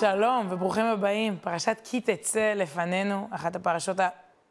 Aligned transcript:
שלום 0.00 0.46
וברוכים 0.50 0.84
הבאים. 0.84 1.36
פרשת 1.40 1.76
כי 1.84 2.00
תצא 2.00 2.52
לפנינו, 2.56 3.28
אחת 3.30 3.56
הפרשות 3.56 3.96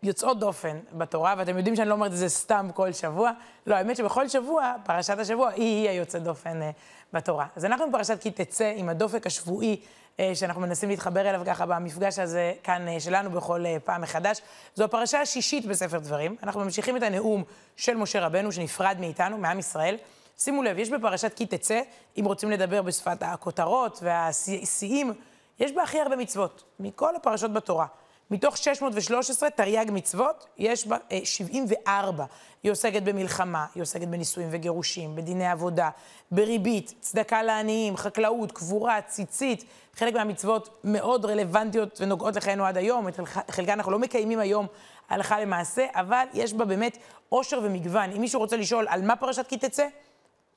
היוצאות 0.01 0.39
דופן 0.39 0.79
בתורה, 0.93 1.35
ואתם 1.37 1.57
יודעים 1.57 1.75
שאני 1.75 1.89
לא 1.89 1.93
אומרת 1.93 2.11
את 2.11 2.17
זה 2.17 2.29
סתם 2.29 2.69
כל 2.73 2.91
שבוע. 2.91 3.31
לא, 3.67 3.75
האמת 3.75 3.95
שבכל 3.95 4.27
שבוע, 4.27 4.73
פרשת 4.83 5.19
השבוע 5.19 5.49
היא-היא 5.49 5.89
היוצאת 5.89 6.23
דופן 6.23 6.61
uh, 6.61 6.65
בתורה. 7.13 7.45
אז 7.55 7.65
אנחנו 7.65 7.89
בפרשת 7.89 8.21
כי 8.21 8.31
תצא 8.31 8.73
עם 8.75 8.89
הדופק 8.89 9.27
השבועי 9.27 9.79
uh, 9.81 10.21
שאנחנו 10.33 10.61
מנסים 10.61 10.89
להתחבר 10.89 11.29
אליו 11.29 11.41
ככה 11.45 11.65
במפגש 11.65 12.19
הזה 12.19 12.53
כאן 12.63 12.85
uh, 12.87 12.99
שלנו 12.99 13.31
בכל 13.31 13.65
uh, 13.65 13.79
פעם 13.79 14.01
מחדש. 14.01 14.41
זו 14.75 14.83
הפרשה 14.83 15.21
השישית 15.21 15.65
בספר 15.65 15.99
דברים. 15.99 16.35
אנחנו 16.43 16.61
ממשיכים 16.61 16.97
את 16.97 17.03
הנאום 17.03 17.43
של 17.77 17.97
משה 17.97 18.25
רבנו 18.25 18.51
שנפרד 18.51 18.97
מאיתנו, 18.99 19.37
מעם 19.37 19.59
ישראל. 19.59 19.97
שימו 20.37 20.63
לב, 20.63 20.79
יש 20.79 20.89
בפרשת 20.89 21.33
כי 21.35 21.45
תצא, 21.45 21.81
אם 22.19 22.25
רוצים 22.25 22.51
לדבר 22.51 22.81
בשפת 22.81 23.23
הכותרות 23.23 23.99
והשיאים, 24.03 25.13
יש 25.59 25.71
בה 25.71 25.83
הכי 25.83 25.99
הרבה 25.99 26.15
מצוות, 26.15 26.63
מכל 26.79 27.15
הפרשות 27.15 27.53
בתורה. 27.53 27.85
מתוך 28.31 28.57
613 28.57 29.49
תרי"ג 29.49 29.85
מצוות, 29.91 30.45
יש 30.57 30.87
בה 30.87 30.97
אה, 31.11 31.19
74. 31.23 32.25
היא 32.63 32.71
עוסקת 32.71 33.03
במלחמה, 33.03 33.65
היא 33.75 33.83
עוסקת 33.83 34.07
בנישואים 34.07 34.49
וגירושים, 34.51 35.15
בדיני 35.15 35.47
עבודה, 35.47 35.89
בריבית, 36.31 36.93
צדקה 36.99 37.43
לעניים, 37.43 37.97
חקלאות, 37.97 38.51
קבורה, 38.51 39.01
ציצית. 39.01 39.63
חלק 39.95 40.13
מהמצוות 40.13 40.81
מאוד 40.83 41.25
רלוונטיות 41.25 42.01
ונוגעות 42.01 42.35
לחיינו 42.35 42.65
עד 42.65 42.77
היום, 42.77 43.07
את 43.07 43.19
חלקן 43.51 43.71
אנחנו 43.71 43.91
לא 43.91 43.99
מקיימים 43.99 44.39
היום 44.39 44.67
הלכה 45.09 45.39
למעשה, 45.39 45.85
אבל 45.93 46.25
יש 46.33 46.53
בה 46.53 46.65
באמת 46.65 46.97
עושר 47.29 47.59
ומגוון. 47.63 48.11
אם 48.11 48.21
מישהו 48.21 48.39
רוצה 48.39 48.57
לשאול 48.57 48.87
על 48.89 49.01
מה 49.01 49.15
פרשת 49.15 49.47
כי 49.47 49.57
תצא, 49.57 49.87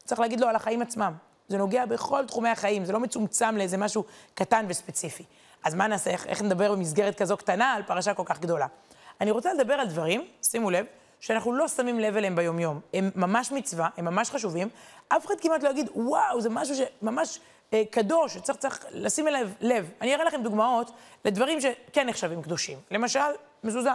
צריך 0.04 0.20
להגיד 0.20 0.40
לו 0.40 0.48
על 0.48 0.56
החיים 0.56 0.82
עצמם. 0.82 1.27
זה 1.48 1.58
נוגע 1.58 1.86
בכל 1.86 2.26
תחומי 2.26 2.48
החיים, 2.48 2.84
זה 2.84 2.92
לא 2.92 3.00
מצומצם 3.00 3.56
לאיזה 3.56 3.76
משהו 3.76 4.04
קטן 4.34 4.66
וספציפי. 4.68 5.24
אז 5.64 5.74
מה 5.74 5.86
נעשה, 5.86 6.10
איך, 6.10 6.26
איך 6.26 6.42
נדבר 6.42 6.72
במסגרת 6.72 7.14
כזו 7.14 7.36
קטנה 7.36 7.72
על 7.72 7.82
פרשה 7.82 8.14
כל 8.14 8.22
כך 8.26 8.40
גדולה? 8.40 8.66
אני 9.20 9.30
רוצה 9.30 9.54
לדבר 9.54 9.74
על 9.74 9.86
דברים, 9.86 10.24
שימו 10.42 10.70
לב, 10.70 10.86
שאנחנו 11.20 11.52
לא 11.52 11.68
שמים 11.68 12.00
לב 12.00 12.16
אליהם 12.16 12.36
ביומיום. 12.36 12.80
הם 12.94 13.10
ממש 13.14 13.52
מצווה, 13.52 13.88
הם 13.96 14.04
ממש 14.04 14.30
חשובים. 14.30 14.68
אף 15.08 15.26
אחד 15.26 15.34
כמעט 15.40 15.62
לא 15.62 15.68
יגיד, 15.68 15.90
וואו, 15.94 16.40
זה 16.40 16.50
משהו 16.50 16.74
שממש 16.76 17.40
אה, 17.72 17.82
קדוש, 17.90 18.34
שצריך 18.34 18.58
צריך 18.58 18.86
לשים 18.90 19.28
אליו 19.28 19.48
לב. 19.60 19.90
אני 20.00 20.14
אראה 20.14 20.24
לכם 20.24 20.42
דוגמאות 20.42 20.90
לדברים 21.24 21.60
שכן 21.60 22.08
נחשבים 22.08 22.42
קדושים. 22.42 22.78
למשל, 22.90 23.20
מזוזה. 23.64 23.90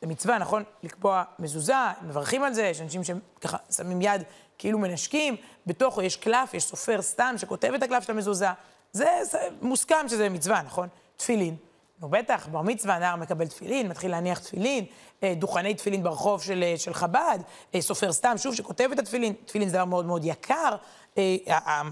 זה 0.00 0.06
מצווה, 0.06 0.38
נכון? 0.38 0.62
לקבוע 0.82 1.22
מזוזה, 1.38 1.74
מברכים 2.02 2.42
על 2.42 2.54
זה, 2.54 2.62
יש 2.62 2.80
אנשים 2.80 3.00
שככה 3.04 3.56
שמים 3.76 4.02
יד 4.02 4.22
כאילו 4.58 4.78
מנשקים, 4.78 5.36
בתוכו 5.66 6.02
יש 6.02 6.16
קלף, 6.16 6.54
יש 6.54 6.64
סופר 6.64 7.02
סתם 7.02 7.34
שכותב 7.38 7.72
את 7.74 7.82
הקלף 7.82 8.04
של 8.04 8.12
המזוזה. 8.12 8.48
זה, 8.92 9.10
זה 9.22 9.38
מוסכם 9.62 10.08
שזה 10.08 10.28
מצווה, 10.28 10.62
נכון? 10.62 10.88
תפילין. 11.16 11.56
נו 12.00 12.08
בטח, 12.08 12.48
בר 12.48 12.62
מצווה, 12.62 12.98
נער 12.98 13.16
מקבל 13.16 13.46
תפילין, 13.46 13.88
מתחיל 13.88 14.10
להניח 14.10 14.38
תפילין, 14.38 14.84
אה, 15.22 15.34
דוכני 15.36 15.74
תפילין 15.74 16.02
ברחוב 16.02 16.42
של, 16.42 16.62
אה, 16.62 16.74
של 16.78 16.94
חב"ד, 16.94 17.38
אה, 17.74 17.80
סופר 17.80 18.12
סתם, 18.12 18.38
שוב, 18.38 18.54
שכותב 18.54 18.88
את 18.92 18.98
התפילין, 18.98 19.32
תפילין 19.44 19.68
זה 19.68 19.76
דבר 19.76 19.84
מאוד 19.84 20.06
מאוד 20.06 20.24
יקר, 20.24 20.76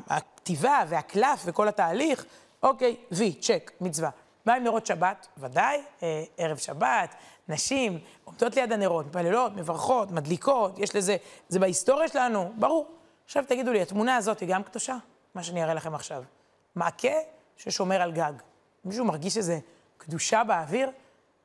הכתיבה 0.07 0.79
והקלף 0.89 1.43
וכל 1.45 1.69
התהליך, 1.69 2.25
אוקיי, 2.63 2.97
וי, 3.13 3.33
צ'ק, 3.33 3.71
מצווה. 3.81 4.11
מה 4.47 4.55
עם 4.55 4.65
נרות 4.65 4.87
שבת? 4.87 5.27
ודאי, 5.39 5.81
ערב 6.37 6.57
שבת, 6.57 7.15
נשים 7.53 7.99
עומדות 8.25 8.57
ליד 8.57 8.73
הנרות, 8.73 9.07
מתפללות, 9.07 9.53
מברכות, 9.57 10.11
מדליקות, 10.11 10.79
יש 10.79 10.97
לזה, 10.97 11.17
זה 11.49 11.59
בהיסטוריה 11.59 12.09
שלנו, 12.09 12.53
ברור. 12.57 12.87
עכשיו 13.25 13.45
תגידו 13.49 13.73
לי, 13.73 13.83
התמונה 13.83 14.17
הזאת 14.17 14.41
היא 14.41 14.49
גם 14.49 14.63
קדושה? 14.63 14.97
מה 15.35 15.43
שאני 15.43 15.63
אראה 15.63 15.75
לכם 15.75 15.95
עכשיו. 15.95 16.23
מעקה 16.75 17.15
ששומר 17.57 18.03
על 18.03 18.13
גג. 18.13 18.33
מישהו 18.85 19.05
מרגיש 19.05 19.37
איזה 19.37 19.59
קדושה 19.99 20.45
באוויר? 20.45 20.91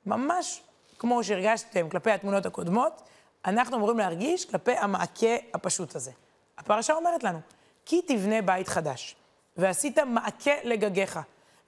ממש 0.06 0.62
כמו 1.00 1.24
שהרגשתם 1.24 1.90
כלפי 1.90 2.12
התמונות 2.12 2.46
הקודמות, 2.46 3.02
אנחנו 3.46 3.78
אמורים 3.78 3.98
להרגיש 3.98 4.46
כלפי 4.46 4.72
המעקה 4.72 5.36
הפשוט 5.54 5.96
הזה. 5.96 6.12
הפרשה 6.58 6.94
אומרת 6.94 7.24
לנו, 7.24 7.40
כי 7.86 8.02
תבנה 8.02 8.42
בית 8.42 8.68
חדש, 8.68 9.16
ועשית 9.58 10.00
מעקה 10.00 10.52
לגגיך, 10.64 11.20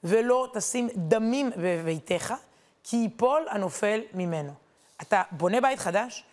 ולא 0.04 0.48
תשים 0.54 0.90
דמים 0.96 1.52
בביתך, 1.58 2.34
כי 2.84 2.98
ייפול 2.98 3.46
הנופל 3.50 4.02
ממנו. 4.14 4.54
אתה 5.02 5.22
בונה 5.32 5.62
בית 5.62 5.80
חדש, 5.80 6.24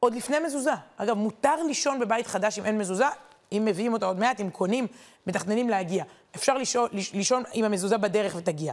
עוד 0.00 0.14
לפני 0.14 0.38
מזוזה. 0.38 0.74
אגב, 0.96 1.16
מותר 1.16 1.62
לישון 1.62 1.98
בבית 2.00 2.26
חדש 2.26 2.58
אם 2.58 2.64
אין 2.64 2.78
מזוזה, 2.78 3.06
אם 3.52 3.62
מביאים 3.64 3.92
אותה 3.92 4.06
עוד 4.06 4.18
מעט, 4.18 4.40
אם 4.40 4.50
קונים, 4.50 4.86
מתכננים 5.26 5.68
להגיע. 5.68 6.04
אפשר 6.36 6.54
לישון, 6.54 6.88
לישון 6.92 7.42
עם 7.52 7.64
המזוזה 7.64 7.98
בדרך 7.98 8.34
ותגיע. 8.36 8.72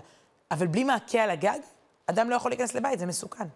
אבל 0.52 0.68
בלי 0.68 0.84
מעקה 0.84 1.24
על 1.24 1.30
הגג, 1.30 1.60
אדם 2.08 2.30
לא 2.30 2.36
יכול 2.36 2.52
להיכנס 2.52 2.76
לבית, 2.76 3.00
זה 3.00 3.06
מסוכן. 3.06 3.48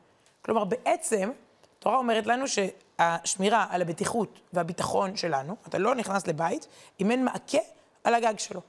כלומר, 0.42 0.64
בעצם, 0.64 1.32
התורה 1.80 1.98
אומרת 1.98 2.28
לנו 2.28 2.46
שהשמירה 2.48 3.66
על 3.70 3.82
הבטיחות 3.82 4.40
והביטחון 4.54 5.18
שלנו, 5.18 5.56
אתה 5.68 5.78
לא 5.78 5.96
נכנס 5.96 6.28
לבית 6.28 6.68
אם 7.00 7.12
אין 7.12 7.26
מעקה 7.26 7.58
על 8.04 8.14
הגג 8.14 8.40
שלו. 8.40 8.62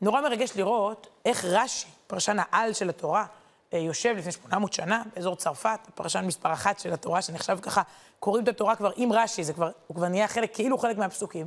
נורא 0.00 0.20
מרגש 0.20 0.56
לראות 0.56 1.06
איך 1.24 1.44
רש"י, 1.44 1.86
פרשן 2.06 2.36
העל 2.38 2.72
של 2.72 2.88
התורה, 2.88 3.26
יושב 3.72 4.14
לפני 4.18 4.32
800 4.32 4.72
שנה 4.72 5.02
באזור 5.14 5.36
צרפת, 5.36 5.80
הפרשן 5.88 6.24
מספר 6.24 6.52
אחת 6.52 6.78
של 6.78 6.92
התורה, 6.92 7.22
שנחשב 7.22 7.58
ככה, 7.62 7.82
קוראים 8.20 8.44
את 8.44 8.48
התורה 8.48 8.76
כבר 8.76 8.90
עם 8.96 9.12
רש"י, 9.12 9.44
זה 9.44 9.52
כבר, 9.52 9.70
הוא 9.86 9.94
כבר 9.94 10.08
נהיה 10.08 10.28
חלק, 10.28 10.54
כאילו 10.54 10.78
חלק 10.78 10.98
מהפסוקים. 10.98 11.46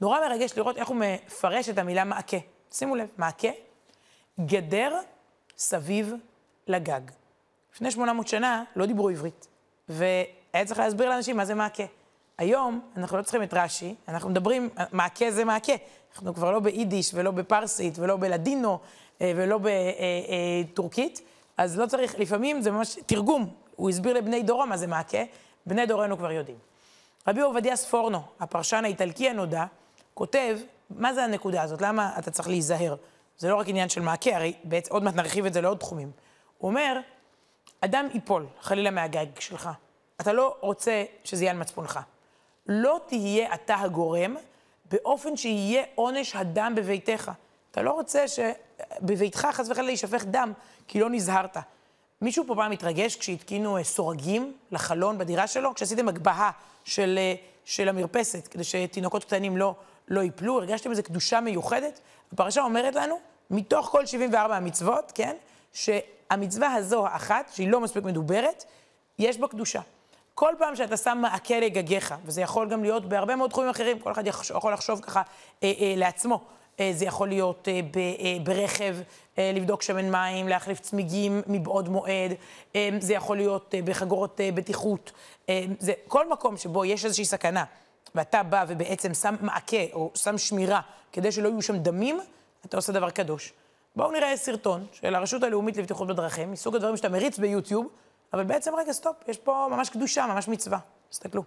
נורא 0.00 0.20
מרגש 0.28 0.52
לראות 0.56 0.76
איך 0.76 0.88
הוא 0.88 0.96
מפרש 0.96 1.68
את 1.68 1.78
המילה 1.78 2.04
מעקה. 2.04 2.36
שימו 2.72 2.96
לב, 2.96 3.08
מעקה, 3.18 3.48
גדר 4.40 4.98
סביב 5.56 6.14
לגג. 6.66 7.00
לפני 7.74 7.90
800 7.90 8.28
שנה 8.28 8.64
לא 8.76 8.86
דיברו 8.86 9.08
עברית, 9.08 9.46
והיה 9.88 10.64
צריך 10.66 10.80
להסביר 10.80 11.08
לאנשים 11.08 11.36
מה 11.36 11.44
זה 11.44 11.54
מעקה. 11.54 11.84
היום 12.38 12.80
אנחנו 12.96 13.16
לא 13.16 13.22
צריכים 13.22 13.42
את 13.42 13.54
רש"י, 13.54 13.94
אנחנו 14.08 14.30
מדברים, 14.30 14.68
מעקה 14.92 15.30
זה 15.30 15.44
מעקה. 15.44 15.72
אנחנו 16.14 16.34
כבר 16.34 16.52
לא 16.52 16.60
ביידיש 16.60 17.10
ולא 17.14 17.30
בפרסית 17.30 17.98
ולא 17.98 18.16
בלדינו 18.16 18.78
אה, 19.20 19.32
ולא 19.36 19.58
בטורקית. 19.62 21.20
אז 21.56 21.78
לא 21.78 21.86
צריך, 21.86 22.18
לפעמים 22.18 22.60
זה 22.60 22.70
ממש 22.70 22.98
תרגום. 23.06 23.54
הוא 23.76 23.90
הסביר 23.90 24.12
לבני 24.12 24.42
דורו 24.42 24.66
מה 24.66 24.76
זה 24.76 24.86
מעקה, 24.86 25.18
בני 25.66 25.86
דורנו 25.86 26.18
כבר 26.18 26.32
יודעים. 26.32 26.58
רבי 27.28 27.40
עובדיה 27.40 27.76
ספורנו, 27.76 28.22
הפרשן 28.40 28.84
האיטלקי 28.84 29.28
הנודע, 29.28 29.64
כותב, 30.14 30.58
מה 30.90 31.14
זה 31.14 31.24
הנקודה 31.24 31.62
הזאת? 31.62 31.82
למה 31.82 32.18
אתה 32.18 32.30
צריך 32.30 32.48
להיזהר? 32.48 32.96
זה 33.38 33.48
לא 33.48 33.56
רק 33.56 33.68
עניין 33.68 33.88
של 33.88 34.00
מעקה, 34.00 34.36
הרי 34.36 34.52
בעצם 34.64 34.92
עוד 34.92 35.02
מעט 35.02 35.14
נרחיב 35.14 35.46
את 35.46 35.52
זה 35.52 35.60
לעוד 35.60 35.78
תחומים. 35.78 36.10
הוא 36.58 36.68
אומר, 36.68 37.00
אדם 37.80 38.08
ייפול, 38.14 38.46
חלילה 38.60 38.90
מהגג 38.90 39.26
שלך. 39.38 39.70
אתה 40.20 40.32
לא 40.32 40.56
רוצה 40.60 41.04
שזה 41.24 41.44
יהיה 41.44 41.52
על 41.52 41.58
מצפונך. 41.58 42.00
לא 42.66 43.00
תהיה 43.06 43.54
אתה 43.54 43.76
הגורם 43.76 44.36
באופן 44.90 45.36
שיהיה 45.36 45.82
עונש 45.94 46.36
הדם 46.36 46.72
בביתך. 46.76 47.30
אתה 47.74 47.82
לא 47.82 47.90
רוצה 47.90 48.24
שבביתך 48.28 49.48
חס 49.52 49.68
וחלילה 49.70 49.90
יישפך 49.90 50.24
דם, 50.24 50.52
כי 50.88 51.00
לא 51.00 51.10
נזהרת. 51.10 51.56
מישהו 52.20 52.44
פה 52.46 52.54
פעם 52.54 52.72
התרגש 52.72 53.16
כשהתקינו 53.16 53.76
אה, 53.76 53.84
סורגים 53.84 54.52
לחלון 54.72 55.18
בדירה 55.18 55.46
שלו? 55.46 55.74
כשעשיתם 55.74 56.08
הגבהה 56.08 56.50
של, 56.84 57.18
אה, 57.18 57.34
של 57.64 57.88
המרפסת, 57.88 58.48
כדי 58.48 58.64
שתינוקות 58.64 59.24
קטנים 59.24 59.56
לא, 59.56 59.74
לא 60.08 60.20
ייפלו? 60.20 60.58
הרגשתם 60.58 60.90
איזו 60.90 61.02
קדושה 61.02 61.40
מיוחדת? 61.40 62.00
הפרשה 62.32 62.62
אומרת 62.62 62.94
לנו, 62.94 63.18
מתוך 63.50 63.86
כל 63.86 64.06
74 64.06 64.56
המצוות, 64.56 65.12
כן, 65.14 65.36
שהמצווה 65.72 66.74
הזו 66.74 67.06
האחת, 67.06 67.50
שהיא 67.54 67.68
לא 67.68 67.80
מספיק 67.80 68.04
מדוברת, 68.04 68.64
יש 69.18 69.38
בה 69.38 69.48
קדושה. 69.48 69.80
כל 70.34 70.54
פעם 70.58 70.76
שאתה 70.76 70.96
שם 70.96 71.18
מעקה 71.22 71.60
לגגיך, 71.60 72.14
וזה 72.24 72.40
יכול 72.40 72.68
גם 72.68 72.82
להיות 72.82 73.04
בהרבה 73.08 73.36
מאוד 73.36 73.50
תחומים 73.50 73.70
אחרים, 73.70 73.98
כל 73.98 74.12
אחד 74.12 74.24
יכול 74.26 74.72
לחשוב 74.72 75.00
ככה 75.00 75.22
אה, 75.62 75.72
אה, 75.80 75.94
לעצמו. 75.96 76.40
אה, 76.80 76.90
זה 76.94 77.04
יכול 77.04 77.28
להיות 77.28 77.68
אה, 77.68 77.80
אה, 77.96 78.36
ברכב, 78.42 78.96
לבדוק 79.38 79.82
שמן 79.82 80.10
מים, 80.10 80.48
להחליף 80.48 80.80
צמיגים 80.80 81.42
מבעוד 81.46 81.88
מועד, 81.88 82.32
זה 82.98 83.14
יכול 83.14 83.36
להיות 83.36 83.74
בחגורות 83.84 84.40
בטיחות. 84.54 85.12
זה 85.78 85.92
כל 86.08 86.30
מקום 86.30 86.56
שבו 86.56 86.84
יש 86.84 87.04
איזושהי 87.04 87.24
סכנה, 87.24 87.64
ואתה 88.14 88.42
בא 88.42 88.64
ובעצם 88.68 89.14
שם 89.14 89.34
מעקה 89.40 89.76
או 89.92 90.10
שם 90.14 90.38
שמירה 90.38 90.80
כדי 91.12 91.32
שלא 91.32 91.48
יהיו 91.48 91.62
שם 91.62 91.76
דמים, 91.76 92.20
אתה 92.66 92.76
עושה 92.76 92.92
דבר 92.92 93.10
קדוש. 93.10 93.52
בואו 93.96 94.10
נראה 94.10 94.36
סרטון 94.36 94.86
של 94.92 95.14
הרשות 95.14 95.42
הלאומית 95.42 95.76
לבטיחות 95.76 96.08
בדרכים, 96.08 96.52
מסוג 96.52 96.76
הדברים 96.76 96.96
שאתה 96.96 97.08
מריץ 97.08 97.38
ביוטיוב, 97.38 97.88
אבל 98.32 98.44
בעצם, 98.44 98.74
רגע, 98.74 98.92
סטופ, 98.92 99.16
יש 99.28 99.38
פה 99.38 99.66
ממש 99.70 99.90
קדושה, 99.90 100.26
ממש 100.26 100.48
מצווה. 100.48 100.78
תסתכלו. 101.10 101.42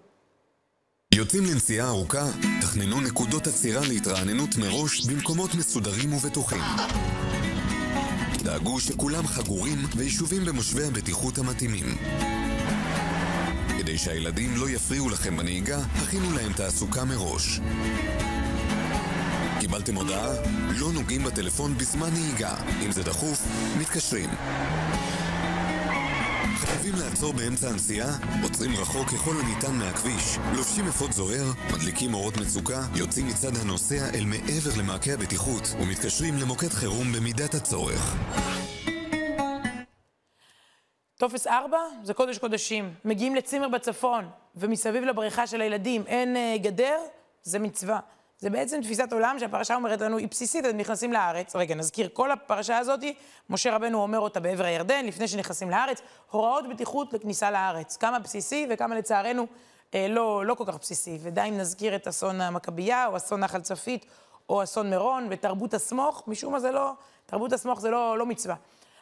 יוצאים 1.14 1.46
לנסיעה 1.46 1.88
ארוכה? 1.88 2.26
תכננו 2.62 3.02
נקודות 3.02 3.48
עצירה 3.48 3.88
להתרעננות 3.88 4.58
מראש 4.58 5.06
במקומות 5.06 5.56
מסודרים 5.56 6.14
ובטוחים. 6.14 6.62
דאגו 8.44 8.80
שכולם 8.80 9.28
חגורים 9.28 9.86
ויישובים 9.96 10.46
במושבי 10.46 10.84
הבטיחות 10.84 11.38
המתאימים. 11.38 11.98
כדי 13.78 13.98
שהילדים 13.98 14.58
לא 14.58 14.70
יפריעו 14.70 15.10
לכם 15.10 15.38
בנהיגה, 15.38 15.80
הכינו 15.96 16.32
להם 16.32 16.54
תעסוקה 16.54 17.06
מראש. 17.06 17.60
קיבלתם 19.60 19.96
הודעה? 19.96 20.34
לא 20.70 20.92
נוגעים 20.92 21.24
בטלפון 21.24 21.78
בזמן 21.78 22.10
נהיגה. 22.14 22.56
אם 22.86 22.92
זה 22.92 23.04
דחוף, 23.04 23.48
מתקשרים. 23.80 24.30
חייבים 26.92 27.06
לעצור 27.10 27.34
באמצע 27.34 27.70
הנסיעה? 27.70 28.08
עוצרים 28.44 28.72
רחוק 28.72 29.08
ככל 29.08 29.32
הניתן 29.44 29.76
מהכביש, 29.76 30.38
לובשים 30.56 30.88
אפוד 30.88 31.12
זוהר, 31.12 31.46
מדליקים 31.74 32.14
אורות 32.14 32.34
מצוקה, 32.38 32.82
יוצאים 32.96 33.28
מצד 33.28 33.56
הנוסע 33.62 34.10
אל 34.14 34.26
מעבר 34.26 34.72
למעקה 34.80 35.12
הבטיחות 35.14 35.64
ומתקשרים 35.82 36.34
למוקד 36.42 36.68
חירום 36.68 37.08
במידת 37.14 37.54
הצורך. 37.54 38.16
טופס 41.20 41.48
4 41.48 41.78
זה 42.04 42.14
קודש 42.14 42.38
קודשים. 42.38 42.94
מגיעים 43.06 43.36
לצימר 43.36 43.70
בצפון, 43.70 44.30
ומסביב 44.56 45.04
לבריכה 45.04 45.48
של 45.48 45.62
הילדים 45.62 46.04
אין 46.08 46.36
uh, 46.36 46.64
גדר, 46.64 46.98
זה 47.44 47.60
מצווה. 47.60 48.00
זה 48.40 48.50
בעצם 48.50 48.82
תפיסת 48.82 49.14
עולם 49.14 49.40
שהפרשה 49.40 49.76
אומרת 49.76 50.02
לנו, 50.02 50.18
היא 50.18 50.28
בסיסית, 50.28 50.66
אתם 50.66 50.78
נכנסים 50.78 51.14
לארץ. 51.14 51.56
רגע, 51.56 51.76
נזכיר, 51.76 52.10
כל 52.14 52.32
הפרשה 52.32 52.78
הזאת, 52.78 53.00
משה 53.50 53.76
רבנו 53.76 54.02
אומר 54.02 54.20
אותה 54.20 54.40
בעבר 54.40 54.66
הירדן, 54.66 55.06
לפני 55.06 55.28
שנכנסים 55.28 55.70
לארץ, 55.70 56.02
הוראות 56.32 56.70
בטיחות 56.70 57.14
לכניסה 57.14 57.52
לארץ. 57.52 57.98
כמה 57.98 58.20
בסיסי 58.20 58.68
וכמה 58.70 58.96
לצערנו 58.96 59.48
אה, 59.94 60.08
לא, 60.10 60.46
לא 60.46 60.54
כל 60.54 60.64
כך 60.68 60.78
בסיסי. 60.80 61.18
ודי 61.22 61.42
אם 61.50 61.58
נזכיר 61.58 61.96
את 61.96 62.08
אסון 62.08 62.42
המכבייה, 62.42 63.08
או 63.08 63.18
אסון 63.18 63.40
נחל 63.40 63.62
צפית, 63.62 64.06
או 64.50 64.64
אסון 64.64 64.90
מירון, 64.90 65.28
ותרבות 65.30 65.74
הסמוך, 65.74 66.24
משום 66.28 66.54
מה 66.54 66.60
זה 66.60 66.72
לא, 66.72 66.92
תרבות 67.26 67.54
הסמוך 67.54 67.82
זה 67.82 67.90
לא, 67.90 68.18
לא 68.18 68.26
מצווה. 68.26 68.56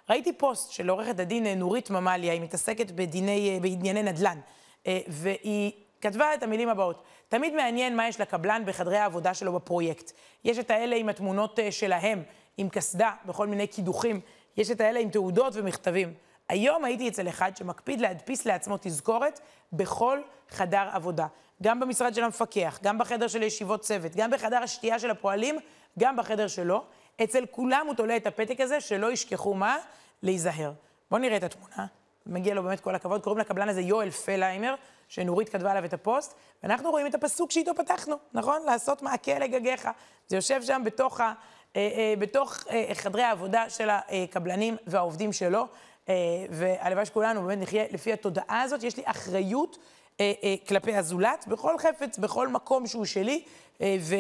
ראיתי 0.09 0.33
פוסט 0.33 0.71
של 0.71 0.89
עורכת 0.89 1.19
הדין 1.19 1.47
נורית 1.59 1.89
ממליה, 1.89 2.33
היא 2.33 2.41
מתעסקת 2.41 2.91
בדיני, 2.91 3.59
בענייני 3.61 4.03
נדל"ן, 4.03 4.39
אה, 4.87 4.99
והיא 5.07 5.71
כתבה 6.01 6.33
את 6.33 6.43
המילים 6.43 6.69
הבאות: 6.69 7.03
תמיד 7.29 7.55
מעניין 7.55 7.95
מה 7.95 8.07
יש 8.07 8.21
לקבלן 8.21 8.63
בחדרי 8.65 8.97
העבודה 8.97 9.33
שלו 9.33 9.53
בפרויקט. 9.53 10.11
יש 10.43 10.59
את 10.59 10.71
האלה 10.71 10.95
עם 10.95 11.09
התמונות 11.09 11.59
אה, 11.59 11.71
שלהם, 11.71 12.23
עם 12.57 12.69
קסדה, 12.69 13.11
בכל 13.25 13.47
מיני 13.47 13.67
קידוחים. 13.67 14.21
יש 14.57 14.71
את 14.71 14.81
האלה 14.81 14.99
עם 14.99 15.09
תעודות 15.09 15.53
ומכתבים. 15.55 16.13
היום 16.49 16.85
הייתי 16.85 17.09
אצל 17.09 17.29
אחד 17.29 17.57
שמקפיד 17.57 18.01
להדפיס 18.01 18.45
לעצמו 18.45 18.77
תזכורת 18.81 19.39
בכל 19.73 20.19
חדר 20.49 20.87
עבודה. 20.91 21.27
גם 21.63 21.79
במשרד 21.79 22.15
של 22.15 22.23
המפקח, 22.23 22.79
גם 22.83 22.97
בחדר 22.97 23.27
של 23.27 23.43
ישיבות 23.43 23.81
צוות, 23.81 24.15
גם 24.15 24.31
בחדר 24.31 24.63
השתייה 24.63 24.99
של 24.99 25.11
הפועלים, 25.11 25.55
גם 25.99 26.17
בחדר 26.17 26.47
שלו. 26.47 26.83
אצל 27.23 27.45
כולם 27.51 27.87
הוא 27.87 27.95
תולה 27.95 28.17
את 28.17 28.27
הפתק 28.27 28.61
הזה, 28.61 28.81
שלא 28.81 29.11
ישכחו 29.11 29.53
מה? 29.53 29.77
להיזהר. 30.23 30.71
בואו 31.11 31.21
נראה 31.21 31.37
את 31.37 31.43
התמונה. 31.43 31.85
מגיע 32.25 32.53
לו 32.53 32.63
באמת 32.63 32.79
כל 32.79 32.95
הכבוד. 32.95 33.21
קוראים 33.21 33.39
לקבלן 33.39 33.69
הזה 33.69 33.81
יואל 33.81 34.09
פלהיימר, 34.09 34.75
שנורית 35.07 35.49
כתבה 35.49 35.71
עליו 35.71 35.85
את 35.85 35.93
הפוסט, 35.93 36.35
ואנחנו 36.63 36.91
רואים 36.91 37.07
את 37.07 37.15
הפסוק 37.15 37.51
שאיתו 37.51 37.75
פתחנו, 37.75 38.15
נכון? 38.33 38.61
לעשות 38.65 39.01
מעקה 39.01 39.39
לגגיך. 39.39 39.89
זה 40.27 40.35
יושב 40.35 40.63
שם 40.63 40.81
בתוך, 40.85 41.21
ה, 41.21 41.33
אה, 41.75 41.89
אה, 41.97 42.13
בתוך 42.19 42.57
אה, 42.69 42.89
חדרי 42.93 43.23
העבודה 43.23 43.69
של 43.69 43.89
הקבלנים 43.91 44.77
והעובדים 44.87 45.33
שלו, 45.33 45.67
אה, 46.09 46.13
והלוואי 46.49 47.05
שכולנו 47.05 47.41
באמת 47.41 47.61
נחיה 47.61 47.83
לפי 47.91 48.13
התודעה 48.13 48.61
הזאת. 48.61 48.83
יש 48.83 48.97
לי 48.97 49.03
אחריות 49.05 49.77
אה, 50.19 50.33
אה, 50.43 50.55
כלפי 50.67 50.95
הזולת, 50.95 51.45
בכל 51.47 51.77
חפץ, 51.77 52.17
בכל 52.17 52.47
מקום 52.47 52.87
שהוא 52.87 53.05
שלי, 53.05 53.43
אה, 53.81 53.97
ו... 53.99 54.15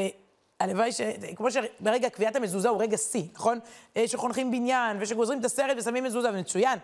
הלוואי 0.59 0.91
ש... 0.91 1.01
כמו 1.35 1.47
שברגע 1.51 2.09
קביעת 2.09 2.35
המזוזה 2.35 2.69
הוא 2.69 2.81
רגע 2.81 2.97
שיא, 2.97 3.23
נכון? 3.33 3.59
אה, 3.97 4.07
שחונכים 4.07 4.51
בניין 4.51 4.97
ושגוזרים 4.99 5.39
את 5.39 5.45
הסרט 5.45 5.77
ושמים 5.77 6.03
מזוזה, 6.03 6.29
ומצוין, 6.33 6.79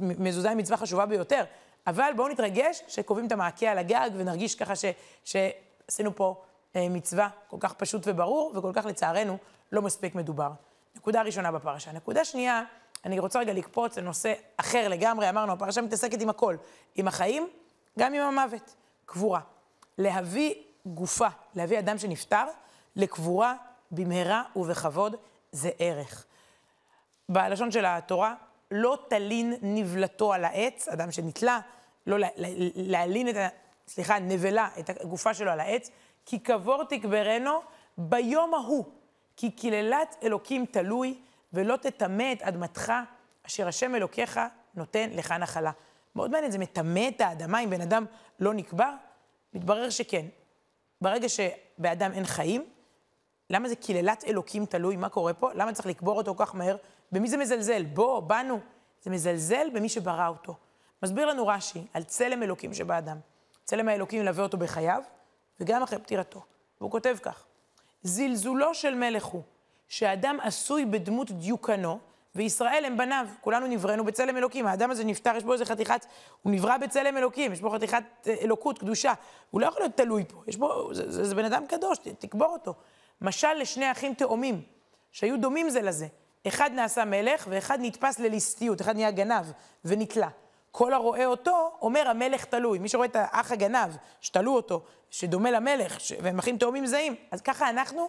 מזוזה 0.00 0.48
היא 0.48 0.56
מצווה 0.56 0.76
חשובה 0.76 1.06
ביותר. 1.06 1.44
אבל 1.88 2.12
בואו 2.16 2.28
נתרגש 2.28 2.82
שקובעים 2.88 3.26
את 3.26 3.32
המעקה 3.32 3.70
על 3.70 3.78
הגג 3.78 4.10
ונרגיש 4.16 4.54
ככה 4.54 4.76
ש... 4.76 4.84
שעשינו 5.24 6.16
פה 6.16 6.42
אה, 6.76 6.88
מצווה 6.90 7.28
כל 7.48 7.56
כך 7.60 7.72
פשוט 7.72 8.02
וברור, 8.06 8.52
וכל 8.56 8.72
כך 8.74 8.86
לצערנו 8.86 9.38
לא 9.72 9.82
מספיק 9.82 10.14
מדובר. 10.14 10.50
נקודה 10.96 11.22
ראשונה 11.22 11.52
בפרשה. 11.52 11.92
נקודה 11.92 12.24
שנייה, 12.24 12.62
אני 13.04 13.18
רוצה 13.18 13.38
רגע 13.38 13.52
לקפוץ 13.52 13.98
לנושא 13.98 14.32
אחר 14.56 14.88
לגמרי. 14.88 15.28
אמרנו, 15.28 15.52
הפרשה 15.52 15.80
מתעסקת 15.80 16.22
עם 16.22 16.28
הכל, 16.28 16.56
עם 16.94 17.08
החיים, 17.08 17.48
גם 17.98 18.14
עם 18.14 18.22
המוות. 18.22 18.74
קבורה. 19.06 19.40
להביא 19.98 20.54
גופה, 20.86 21.28
להביא 21.54 21.78
אדם 21.78 21.98
שנפטר, 21.98 22.44
לקבורה 22.96 23.54
במהרה 23.90 24.42
ובכבוד, 24.56 25.16
זה 25.52 25.70
ערך. 25.78 26.24
בלשון 27.28 27.70
של 27.70 27.84
התורה, 27.86 28.34
לא 28.70 28.98
תלין 29.08 29.54
נבלתו 29.62 30.32
על 30.32 30.44
העץ, 30.44 30.88
אדם 30.88 31.12
שנתלה, 31.12 31.60
לא 32.08 32.16
להלין 32.74 33.28
את 33.28 33.36
ה... 33.36 33.48
סליחה, 33.88 34.18
נבלה, 34.18 34.68
את 34.78 34.90
הגופה 34.90 35.34
שלו 35.34 35.50
על 35.50 35.60
העץ, 35.60 35.90
כי 36.26 36.38
קבור 36.38 36.84
תקברנו 36.84 37.60
ביום 37.98 38.54
ההוא, 38.54 38.84
כי 39.36 39.50
קללת 39.50 40.16
אלוקים 40.22 40.66
תלוי, 40.66 41.18
ולא 41.52 41.76
תטמא 41.76 42.32
את 42.32 42.42
אדמתך, 42.42 42.92
אשר 43.46 43.68
השם 43.68 43.94
אלוקיך 43.94 44.40
נותן 44.74 45.10
לך 45.12 45.32
נחלה. 45.32 45.70
מאוד 46.14 46.30
מעניין, 46.30 46.52
זה 46.52 46.58
מטמא 46.58 47.08
את 47.08 47.20
האדמה 47.20 47.60
אם 47.60 47.70
בן 47.70 47.80
אדם 47.80 48.04
לא 48.40 48.54
נקבר? 48.54 48.90
מתברר 49.54 49.90
שכן. 49.90 50.26
ברגע 51.00 51.26
שבאדם 51.28 52.12
אין 52.12 52.24
חיים, 52.24 52.64
למה 53.50 53.68
זה 53.68 53.76
קללת 53.76 54.24
אלוקים 54.24 54.66
תלוי? 54.66 54.96
מה 54.96 55.08
קורה 55.08 55.34
פה? 55.34 55.50
למה 55.54 55.72
צריך 55.72 55.86
לקבור 55.86 56.16
אותו 56.16 56.34
כל 56.34 56.46
כך 56.46 56.54
מהר? 56.54 56.76
במי 57.12 57.28
זה 57.28 57.36
מזלזל? 57.36 57.84
בו, 57.84 58.22
בנו. 58.22 58.60
זה 59.02 59.10
מזלזל 59.10 59.68
במי 59.74 59.88
שברא 59.88 60.28
אותו. 60.28 60.56
מסביר 61.02 61.26
לנו 61.26 61.46
רש"י 61.46 61.86
על 61.94 62.02
צלם 62.02 62.42
אלוקים 62.42 62.74
שבאדם. 62.74 63.18
צלם 63.64 63.88
האלוקים 63.88 64.20
ילווה 64.20 64.42
אותו 64.42 64.58
בחייו, 64.58 65.02
וגם 65.60 65.82
אחרי 65.82 65.98
פטירתו. 65.98 66.42
והוא 66.80 66.90
כותב 66.90 67.16
כך: 67.22 67.44
זלזולו 68.02 68.74
של 68.74 68.94
מלך 68.94 69.24
הוא, 69.24 69.42
שאדם 69.88 70.38
עשוי 70.42 70.84
בדמות 70.84 71.30
דיוקנו, 71.30 71.98
וישראל 72.34 72.84
הם 72.84 72.96
בניו. 72.96 73.26
כולנו 73.40 73.66
נבראנו 73.66 74.04
בצלם 74.04 74.36
אלוקים. 74.36 74.66
האדם 74.66 74.90
הזה 74.90 75.04
נפטר, 75.04 75.36
יש 75.36 75.44
בו 75.44 75.52
איזה 75.52 75.64
חתיכת, 75.64 76.06
הוא 76.42 76.52
נברא 76.52 76.76
בצלם 76.76 77.16
אלוקים, 77.16 77.52
יש 77.52 77.60
בו 77.60 77.70
חתיכת 77.70 78.02
אה, 78.26 78.34
אלוקות, 78.42 78.78
קדושה. 78.78 79.12
הוא 79.50 79.60
לא 79.60 79.66
יכול 79.66 79.82
להיות 79.82 79.96
תלוי 79.96 80.24
פה, 80.28 80.42
יש 80.46 80.56
בו, 80.56 80.94
זה, 80.94 81.10
זה, 81.10 81.24
זה 81.24 81.34
בן 81.34 81.44
אדם 81.44 81.66
קדוש, 81.66 81.98
תקבור 82.18 82.52
אותו. 82.52 82.74
משל 83.20 83.54
לשני 83.54 83.92
אחים 83.92 84.14
תאומים, 84.14 84.62
שהיו 85.12 85.40
דומים 85.40 85.70
זה 85.70 85.82
לזה. 85.82 86.06
אחד 86.48 86.70
נעשה 86.74 87.04
מלך 87.04 87.46
ואחד 87.50 87.78
נתפס 87.80 88.18
לליסטיות, 88.18 88.80
אחד 88.80 88.96
נהיה 88.96 89.10
גנב 89.10 89.44
ונתלה. 89.84 90.28
כל 90.70 90.92
הרואה 90.92 91.26
אותו, 91.26 91.72
אומר 91.82 92.08
המלך 92.08 92.44
תלוי. 92.44 92.78
מי 92.78 92.88
שרואה 92.88 93.06
את 93.06 93.16
האח 93.16 93.52
הגנב, 93.52 93.96
שתלו 94.20 94.56
אותו, 94.56 94.82
שדומה 95.10 95.50
למלך, 95.50 96.00
ש... 96.00 96.12
והם 96.22 96.38
אחים 96.38 96.58
תאומים 96.58 96.86
זהים, 96.86 97.14
אז 97.30 97.40
ככה 97.40 97.70
אנחנו 97.70 98.08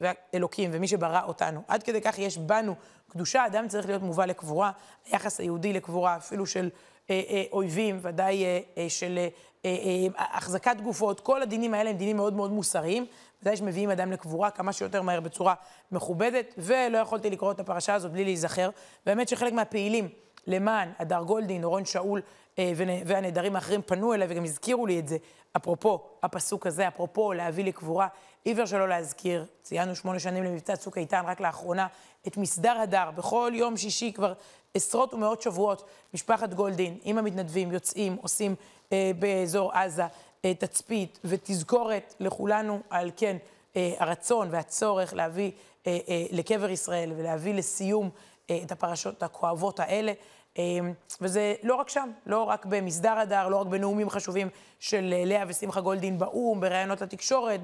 ואלוקים 0.00 0.70
ומי 0.72 0.88
שברא 0.88 1.22
אותנו. 1.24 1.62
עד 1.68 1.82
כדי 1.82 2.00
כך 2.00 2.18
יש 2.18 2.38
בנו 2.38 2.74
קדושה, 3.10 3.46
אדם 3.46 3.68
צריך 3.68 3.86
להיות 3.86 4.02
מובא 4.02 4.24
לקבורה. 4.24 4.70
היחס 5.06 5.40
היהודי 5.40 5.72
לקבורה, 5.72 6.16
אפילו 6.16 6.46
של 6.46 6.70
אה, 7.10 7.22
אה, 7.30 7.44
אויבים, 7.52 7.98
ודאי 8.02 8.44
אה, 8.44 8.60
אה, 8.78 8.88
של 8.88 9.18
אה, 9.18 9.28
אה, 9.64 10.06
החזקת 10.16 10.76
גופות, 10.82 11.20
כל 11.20 11.42
הדינים 11.42 11.74
האלה 11.74 11.90
הם 11.90 11.96
דינים 11.96 12.16
מאוד 12.16 12.34
מאוד 12.34 12.50
מוסריים. 12.50 13.06
ודאי 13.42 13.56
שמביאים 13.56 13.90
אדם 13.90 14.12
לקבורה 14.12 14.50
כמה 14.50 14.72
שיותר 14.72 15.02
מהר 15.02 15.20
בצורה 15.20 15.54
מכובדת, 15.92 16.54
ולא 16.58 16.98
יכולתי 16.98 17.30
לקרוא 17.30 17.52
את 17.52 17.60
הפרשה 17.60 17.94
הזאת 17.94 18.12
בלי 18.12 18.24
להיזכר. 18.24 18.70
באמת 19.06 19.28
שחלק 19.28 19.52
מהפעילים 19.52 20.08
למען 20.50 20.92
הדר 20.98 21.22
גולדין, 21.22 21.64
אורון 21.64 21.84
שאול 21.84 22.20
אה, 22.58 22.72
והנעדרים 23.06 23.56
האחרים 23.56 23.82
פנו 23.82 24.14
אליי 24.14 24.26
וגם 24.30 24.44
הזכירו 24.44 24.86
לי 24.86 24.98
את 24.98 25.08
זה. 25.08 25.16
אפרופו 25.56 26.06
הפסוק 26.22 26.66
הזה, 26.66 26.88
אפרופו 26.88 27.32
להביא 27.32 27.64
לקבורה, 27.64 28.08
אי 28.46 28.52
אפשר 28.52 28.66
שלא 28.66 28.88
להזכיר, 28.88 29.46
ציינו 29.62 29.96
שמונה 29.96 30.18
שנים 30.18 30.44
למבצע 30.44 30.76
צוק 30.76 30.98
איתן 30.98 31.22
רק 31.26 31.40
לאחרונה, 31.40 31.86
את 32.26 32.36
מסדר 32.36 32.78
הדר, 32.82 33.10
בכל 33.14 33.52
יום 33.54 33.76
שישי 33.76 34.12
כבר 34.12 34.32
עשרות 34.74 35.14
ומאות 35.14 35.42
שבועות, 35.42 35.88
משפחת 36.14 36.54
גולדין 36.54 36.98
עם 37.02 37.18
המתנדבים 37.18 37.72
יוצאים, 37.72 38.16
עושים 38.20 38.54
אה, 38.92 39.10
באזור 39.18 39.72
עזה 39.72 40.04
אה, 40.44 40.54
תצפית 40.54 41.18
ותזכורת 41.24 42.14
לכולנו 42.20 42.80
על 42.90 43.10
כן 43.16 43.36
אה, 43.76 43.94
הרצון 43.98 44.48
והצורך 44.50 45.14
להביא 45.14 45.50
אה, 45.86 45.98
אה, 46.08 46.24
לקבר 46.30 46.70
ישראל 46.70 47.12
ולהביא 47.16 47.54
לסיום 47.54 48.10
אה, 48.50 48.60
את 48.62 48.72
הפרשות 48.72 49.22
הכואבות 49.22 49.80
האלה. 49.80 50.12
אמ, 50.58 50.92
וזה 51.20 51.54
לא 51.62 51.74
רק 51.74 51.88
שם, 51.88 52.10
לא 52.26 52.42
רק 52.42 52.66
במסדר 52.66 53.18
הדר, 53.18 53.48
לא 53.48 53.56
רק 53.56 53.66
בנאומים 53.66 54.10
חשובים 54.10 54.48
של 54.78 55.14
אה, 55.16 55.24
לאה 55.24 55.44
ושמחה 55.48 55.80
גולדין 55.80 56.18
באו"ם, 56.18 56.60
בראיונות 56.60 57.00
לתקשורת, 57.00 57.60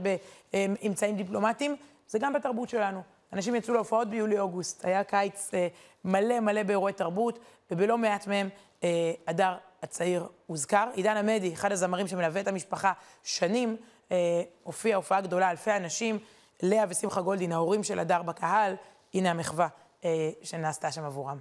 באמצעים 0.52 1.16
דיפלומטיים, 1.16 1.76
זה 2.08 2.18
גם 2.18 2.32
בתרבות 2.32 2.68
שלנו. 2.68 3.02
אנשים 3.32 3.54
יצאו 3.54 3.74
להופעות 3.74 4.10
ביולי-אוגוסט, 4.10 4.84
היה 4.84 5.04
קיץ 5.04 5.50
אה, 5.54 5.68
מלא 6.04 6.40
מלא 6.40 6.62
באירועי 6.62 6.92
תרבות, 6.92 7.38
ובלא 7.70 7.98
מעט 7.98 8.26
מהם 8.26 8.48
אה, 8.84 9.12
הדר 9.26 9.56
הצעיר 9.82 10.26
הוזכר. 10.46 10.88
עידן 10.94 11.16
עמדי, 11.16 11.54
אחד 11.54 11.72
הזמרים 11.72 12.08
שמלווה 12.08 12.40
את 12.40 12.48
המשפחה 12.48 12.92
שנים, 13.22 13.76
הופיע 14.62 14.96
הופעה 14.96 15.20
גדולה, 15.20 15.50
אלפי 15.50 15.76
אנשים, 15.76 16.18
לאה 16.62 16.84
ושמחה 16.88 17.20
גולדין, 17.20 17.52
ההורים 17.52 17.84
של 17.84 17.98
הדר 17.98 18.22
בקהל, 18.22 18.74
הנה 19.14 19.30
המחווה 19.30 19.68
שנעשתה 20.42 20.92
שם 20.92 21.04
עבורם. 21.04 21.38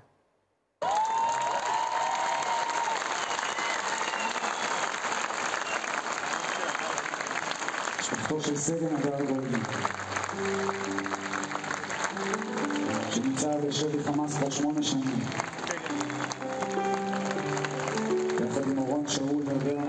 משפחתו 8.38 8.56
של 8.56 8.58
סגן 8.58 8.96
הדר 8.96 9.26
גולדין. 9.26 9.60
שנמצא 13.10 13.58
בשבי 13.68 14.04
חמאס 14.04 14.38
כבר 14.38 14.50
שמונה 14.50 14.84
שנים. 14.84 15.20
יחד 18.46 18.68
עם 18.68 18.78
אורון 18.78 19.08
שאול 19.08 19.42
וברן 19.46 19.85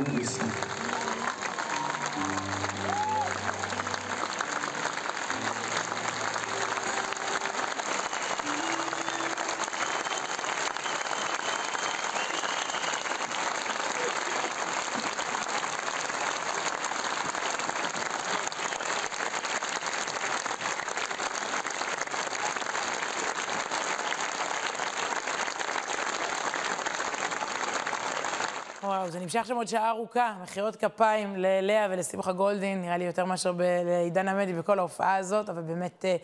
נמשך 29.27 29.47
שם 29.47 29.57
עוד 29.57 29.69
שעה 29.69 29.91
ארוכה, 29.91 30.37
מחיאות 30.43 30.77
כפיים 30.77 31.37
ללאה 31.37 31.87
ולשמחה 31.91 32.33
גולדין, 32.33 32.83
נראה 32.83 32.97
לי 32.97 33.05
יותר 33.05 33.25
מאשר 33.25 33.53
לעידן 33.85 34.29
עמדי 34.29 34.53
בכל 34.53 34.79
ההופעה 34.79 35.17
הזאת, 35.17 35.49
אבל 35.49 35.63
באמת 35.63 36.05
אה, 36.05 36.17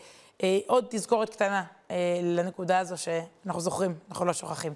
אה, 0.43 0.59
עוד 0.67 0.85
תזכורת 0.89 1.29
קטנה 1.29 1.63
אה, 1.91 2.19
לנקודה 2.23 2.79
הזו 2.79 2.95
שאנחנו 2.97 3.61
זוכרים, 3.61 3.95
אנחנו 4.09 4.25
לא 4.25 4.33
שוכחים. 4.33 4.73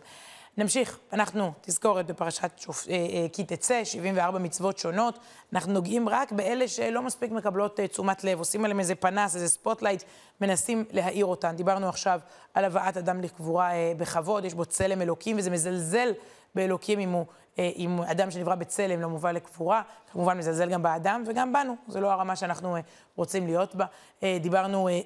נמשיך, 0.57 0.99
אנחנו, 1.13 1.51
תזכורת 1.61 2.05
בפרשת 2.05 2.51
שופ... 2.57 2.87
אה, 2.89 2.93
אה, 2.93 3.25
כי 3.33 3.43
תצא, 3.43 3.85
74 3.85 4.39
מצוות 4.39 4.77
שונות. 4.77 5.19
אנחנו 5.53 5.73
נוגעים 5.73 6.09
רק 6.09 6.31
באלה 6.31 6.67
שלא 6.67 7.01
מספיק 7.01 7.31
מקבלות 7.31 7.79
אה, 7.79 7.87
תשומת 7.87 8.23
לב, 8.23 8.39
עושים 8.39 8.65
עליהם 8.65 8.79
איזה 8.79 8.95
פנס, 8.95 9.35
איזה 9.35 9.47
spotlight, 9.47 10.03
מנסים 10.41 10.85
להאיר 10.91 11.25
אותן. 11.25 11.55
דיברנו 11.55 11.89
עכשיו 11.89 12.19
על 12.53 12.65
הבאת 12.65 12.97
אדם 12.97 13.21
לקבורה 13.21 13.71
אה, 13.71 13.93
בכבוד, 13.97 14.45
יש 14.45 14.53
בו 14.53 14.65
צלם 14.65 15.01
אלוקים, 15.01 15.37
וזה 15.37 15.49
מזלזל 15.49 16.11
באלוקים 16.55 16.99
אם 16.99 17.11
הוא, 17.11 17.25
אם 17.59 18.01
אדם 18.01 18.31
שנברא 18.31 18.55
בצלם 18.55 19.01
לא 19.01 19.07
מובא 19.07 19.31
לקבורה. 19.31 19.81
כמובן 20.11 20.37
מזלזל 20.37 20.69
גם 20.69 20.83
באדם 20.83 21.23
וגם 21.27 21.53
בנו, 21.53 21.75
זו 21.87 22.01
לא 22.01 22.11
הרמה 22.11 22.35
שאנחנו 22.35 22.75
אה, 22.75 22.81
רוצים 23.15 23.45
להיות 23.45 23.75
בה. 23.75 23.85
אה, 24.23 24.37
דיברנו 24.41 24.87
אה, 24.87 24.93
אה, 24.93 24.99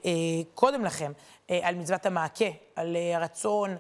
קודם 0.56 0.86
אה, 0.86 1.60
על 1.64 1.76
מצוות 1.76 2.06
המעקה, 2.06 2.46
על 2.76 2.96
אה, 2.96 3.18
הרצון. 3.18 3.78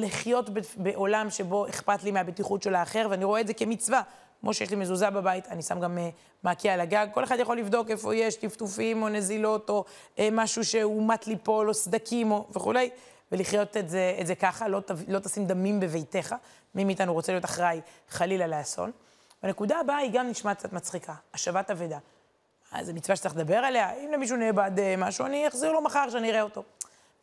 לחיות 0.00 0.50
בעולם 0.76 1.30
שבו 1.30 1.68
אכפת 1.68 2.04
לי 2.04 2.10
מהבטיחות 2.10 2.62
של 2.62 2.74
האחר, 2.74 3.06
ואני 3.10 3.24
רואה 3.24 3.40
את 3.40 3.46
זה 3.46 3.54
כמצווה. 3.54 4.02
כמו 4.40 4.54
שיש 4.54 4.70
לי 4.70 4.76
מזוזה 4.76 5.10
בבית, 5.10 5.48
אני 5.48 5.62
שם 5.62 5.80
גם 5.80 5.98
uh, 5.98 6.00
מעקה 6.42 6.72
על 6.72 6.80
הגג. 6.80 7.06
כל 7.14 7.24
אחד 7.24 7.38
יכול 7.38 7.58
לבדוק 7.58 7.90
איפה 7.90 8.14
יש 8.14 8.36
טפטופים 8.36 9.02
או 9.02 9.08
נזילות, 9.08 9.70
או 9.70 9.84
uh, 10.16 10.20
משהו 10.32 10.64
שהוא 10.64 11.02
מט 11.02 11.26
ליפול, 11.26 11.68
או 11.68 11.74
סדקים, 11.74 12.30
או 12.30 12.46
וכולי, 12.56 12.90
ולחיות 13.32 13.76
את 13.76 13.88
זה, 13.88 14.16
את 14.20 14.26
זה 14.26 14.34
ככה, 14.34 14.68
לא, 14.68 14.80
ת- 14.80 14.90
לא 15.08 15.18
תשים 15.18 15.46
דמים 15.46 15.80
בביתך. 15.80 16.34
מי 16.74 16.84
מאיתנו 16.84 17.12
רוצה 17.12 17.32
להיות 17.32 17.44
אחראי, 17.44 17.80
חלילה, 18.08 18.46
לאסון. 18.46 18.90
והנקודה 19.42 19.80
הבאה 19.80 19.96
היא 19.96 20.10
גם 20.12 20.28
נשמעת 20.28 20.58
קצת 20.58 20.72
מצחיקה, 20.72 21.14
השבת 21.34 21.70
אבדה. 21.70 21.98
אה, 22.74 22.84
זו 22.84 22.94
מצווה 22.94 23.16
שצריך 23.16 23.36
לדבר 23.36 23.56
עליה, 23.56 23.92
אם 23.92 24.10
למישהו 24.12 24.36
נאבד 24.36 24.70
אה, 24.78 24.94
משהו, 24.98 25.26
אני 25.26 25.48
אחזיר 25.48 25.72
לו 25.72 25.80
מחר 25.80 26.10
שאני 26.10 26.30
אראה 26.30 26.42
אותו. 26.42 26.62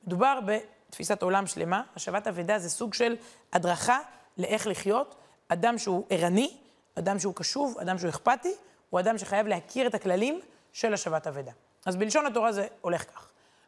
מדובר 0.08 0.40
בתפיסת 0.46 1.22
עולם 1.24 1.48
שלמה, 1.48 1.82
השבת 1.96 2.28
אבדה 2.28 2.60
זה 2.60 2.70
סוג 2.70 2.94
של 2.94 3.16
הדרכה 3.54 4.00
לאיך 4.38 4.68
לחיות. 4.68 5.16
אדם 5.48 5.78
שהוא 5.78 6.06
ערני, 6.10 6.58
אדם 7.00 7.20
שהוא 7.20 7.36
קשוב, 7.36 7.78
אדם 7.82 7.98
שהוא 7.98 8.10
אכפתי, 8.10 8.54
הוא 8.90 9.00
אדם 9.00 9.18
שחייב 9.18 9.48
להכיר 9.48 9.88
את 9.88 9.96
הכללים 9.96 10.40
של 10.74 10.94
השבת 10.94 11.28
אבדה. 11.28 11.52
אז 11.86 11.96
בלשון 11.96 12.26
התורה 12.26 12.52
זה 12.52 12.68
הולך 12.82 13.04
כך. 13.14 13.28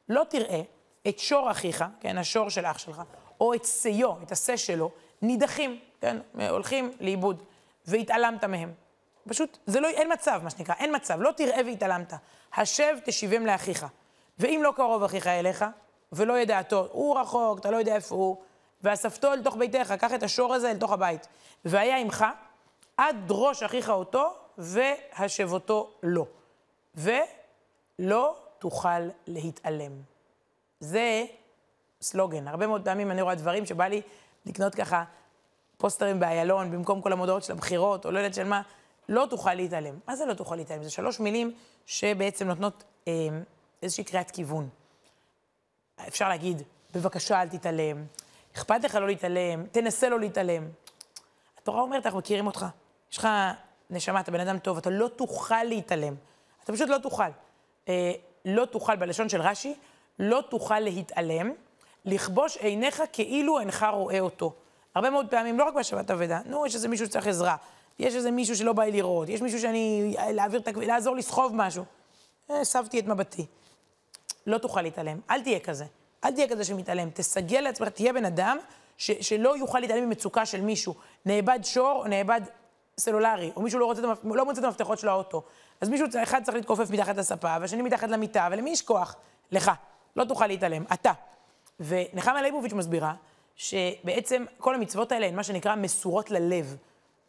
לא 0.09 0.23
תראה 0.29 0.61
את 1.07 1.19
שור 1.19 1.51
אחיך, 1.51 1.85
כן, 1.99 2.17
השור 2.17 2.49
של 2.49 2.65
אח 2.65 2.77
שלך, 2.77 3.01
או 3.39 3.53
את 3.53 3.65
שיו, 3.65 4.13
את 4.23 4.31
השה 4.31 4.57
שלו, 4.57 4.91
נידחים, 5.21 5.79
כן, 6.01 6.17
הולכים 6.49 6.91
לאיבוד, 6.99 7.43
והתעלמת 7.85 8.43
מהם. 8.43 8.73
פשוט, 9.27 9.57
זה 9.65 9.79
לא, 9.79 9.87
אין 9.87 10.13
מצב, 10.13 10.41
מה 10.43 10.49
שנקרא, 10.49 10.75
אין 10.75 10.95
מצב. 10.95 11.21
לא 11.21 11.31
תראה 11.31 11.61
והתעלמת. 11.65 12.13
השב 12.55 12.97
תשיבם 13.05 13.45
לאחיך. 13.45 13.85
ואם 14.39 14.61
לא 14.63 14.73
קרוב 14.75 15.03
אחיך 15.03 15.27
אליך, 15.27 15.65
ולא 16.11 16.39
ידעתו, 16.39 16.87
הוא 16.91 17.19
רחוק, 17.19 17.59
אתה 17.59 17.71
לא 17.71 17.77
יודע 17.77 17.95
איפה 17.95 18.15
הוא, 18.15 18.37
ואספתו 18.83 19.33
אל 19.33 19.43
תוך 19.43 19.55
ביתך, 19.55 19.93
קח 19.99 20.13
את 20.13 20.23
השור 20.23 20.53
הזה 20.53 20.71
אל 20.71 20.77
תוך 20.77 20.91
הבית. 20.91 21.27
והיה 21.65 21.97
עמך, 21.97 22.25
עד 22.97 23.15
דרוש 23.25 23.63
אחיך 23.63 23.89
אותו, 23.89 24.33
והשבותו 24.57 25.91
לו. 26.03 26.25
ולא 26.95 28.35
תוכל 28.59 28.99
להתעלם. 29.27 30.16
זה 30.79 31.25
סלוגן. 32.01 32.47
הרבה 32.47 32.67
מאוד 32.67 32.85
פעמים 32.85 33.11
אני 33.11 33.21
רואה 33.21 33.35
דברים 33.35 33.65
שבא 33.65 33.87
לי 33.87 34.01
לקנות 34.45 34.75
ככה 34.75 35.03
פוסטרים 35.77 36.19
באיילון, 36.19 36.71
במקום 36.71 37.01
כל 37.01 37.13
המודעות 37.13 37.43
של 37.43 37.53
הבחירות, 37.53 38.05
או 38.05 38.11
לא 38.11 38.19
יודעת 38.19 38.33
של 38.33 38.43
מה, 38.43 38.61
לא 39.09 39.27
תוכל 39.29 39.53
להתעלם. 39.53 39.95
מה 40.07 40.15
זה 40.15 40.25
לא 40.25 40.33
תוכל 40.33 40.55
להתעלם? 40.55 40.83
זה 40.83 40.89
שלוש 40.89 41.19
מילים 41.19 41.55
שבעצם 41.85 42.47
נותנות 42.47 42.83
אה, 43.07 43.13
איזושהי 43.83 44.03
קריאת 44.03 44.31
כיוון. 44.31 44.69
אפשר 46.07 46.29
להגיד, 46.29 46.61
בבקשה 46.93 47.41
אל 47.41 47.49
תתעלם, 47.49 48.05
אכפת 48.55 48.83
לך 48.83 48.95
לא 48.95 49.07
להתעלם, 49.07 49.65
תנסה 49.71 50.09
לא 50.09 50.19
להתעלם. 50.19 50.67
התורה 51.57 51.81
אומרת, 51.81 52.05
אנחנו 52.05 52.19
מכירים 52.19 52.47
אותך. 52.47 52.65
יש 53.11 53.17
לך 53.17 53.27
נשמה, 53.89 54.19
אתה 54.19 54.31
בן 54.31 54.39
אדם 54.39 54.59
טוב, 54.59 54.77
אתה 54.77 54.89
לא 54.89 55.07
תוכל 55.07 55.63
להתעלם. 55.63 56.15
אתה 56.63 56.73
פשוט 56.73 56.89
לא 56.89 56.97
תוכל. 56.97 57.23
אה, 57.89 58.11
לא 58.45 58.65
תוכל, 58.65 58.95
בלשון 58.95 59.29
של 59.29 59.41
רש"י, 59.41 59.75
לא 60.19 60.43
תוכל 60.49 60.79
להתעלם, 60.79 61.51
לכבוש 62.05 62.57
עיניך 62.57 63.03
כאילו 63.13 63.59
אינך 63.59 63.85
רואה 63.93 64.19
אותו. 64.19 64.53
הרבה 64.95 65.09
מאוד 65.09 65.27
פעמים, 65.29 65.59
לא 65.59 65.63
רק 65.63 65.73
בשבת 65.73 66.11
אבדה, 66.11 66.39
נו, 66.45 66.65
יש 66.65 66.75
איזה 66.75 66.87
מישהו 66.87 67.05
שצריך 67.05 67.27
עזרה, 67.27 67.55
יש 67.99 68.15
איזה 68.15 68.31
מישהו 68.31 68.55
שלא 68.55 68.73
בא 68.73 68.83
לי 68.83 68.91
לראות, 68.91 69.29
יש 69.29 69.41
מישהו 69.41 69.59
שאני, 69.59 70.15
להעביר 70.33 70.59
את 70.59 70.67
הכביש, 70.67 70.87
לעזור 70.87 71.15
לסחוב 71.15 71.51
משהו. 71.55 71.83
אה, 72.51 72.61
הסבתי 72.61 72.99
את 72.99 73.07
מבטי. 73.07 73.45
לא 74.47 74.57
תוכל 74.57 74.81
להתעלם, 74.81 75.19
אל 75.29 75.41
תהיה 75.41 75.59
כזה. 75.59 75.85
אל 76.23 76.31
תהיה 76.31 76.49
כזה 76.49 76.63
שמתעלם. 76.63 77.09
תסגל 77.09 77.59
לעצמך, 77.59 77.89
תהיה 77.89 78.13
בן 78.13 78.25
אדם 78.25 78.57
ש, 78.97 79.11
שלא 79.11 79.57
יוכל 79.57 79.79
להתעלם 79.79 80.05
ממצוקה 80.05 80.45
של 80.45 80.61
מישהו. 80.61 80.95
נאבד 81.25 81.59
שור 81.63 82.01
או 82.01 82.07
נאבד 82.07 82.41
סלולרי, 82.97 83.51
או 83.55 83.61
מישהו 83.61 83.79
לא, 83.79 83.85
רוצה, 83.85 84.01
לא 84.23 84.45
מוצא 84.45 84.59
את 84.59 84.65
המפתחות 84.65 84.99
של 84.99 85.07
האוטו. 85.07 85.43
אז 85.81 85.89
מישהו, 85.89 86.07
אחד 86.23 86.43
צריך 86.43 86.57
להתכופף 86.57 86.89
מתחת 86.89 87.17
לספה, 87.17 87.55
והשני 87.61 87.81
מתחת 87.81 88.09
למיטה, 88.09 88.47
ולמי 88.51 88.69
יש 88.69 88.81
כוח? 88.81 89.15
לך. 89.51 89.71
לא 90.17 90.23
תוכל 90.23 90.47
להתעלם, 90.47 90.83
אתה. 90.93 91.11
ונחמה 91.79 92.41
ליבוביץ' 92.41 92.73
מסבירה 92.73 93.13
שבעצם 93.55 94.45
כל 94.57 94.75
המצוות 94.75 95.11
האלה 95.11 95.25
הן 95.25 95.35
מה 95.35 95.43
שנקרא 95.43 95.75
מסורות 95.75 96.31
ללב. 96.31 96.77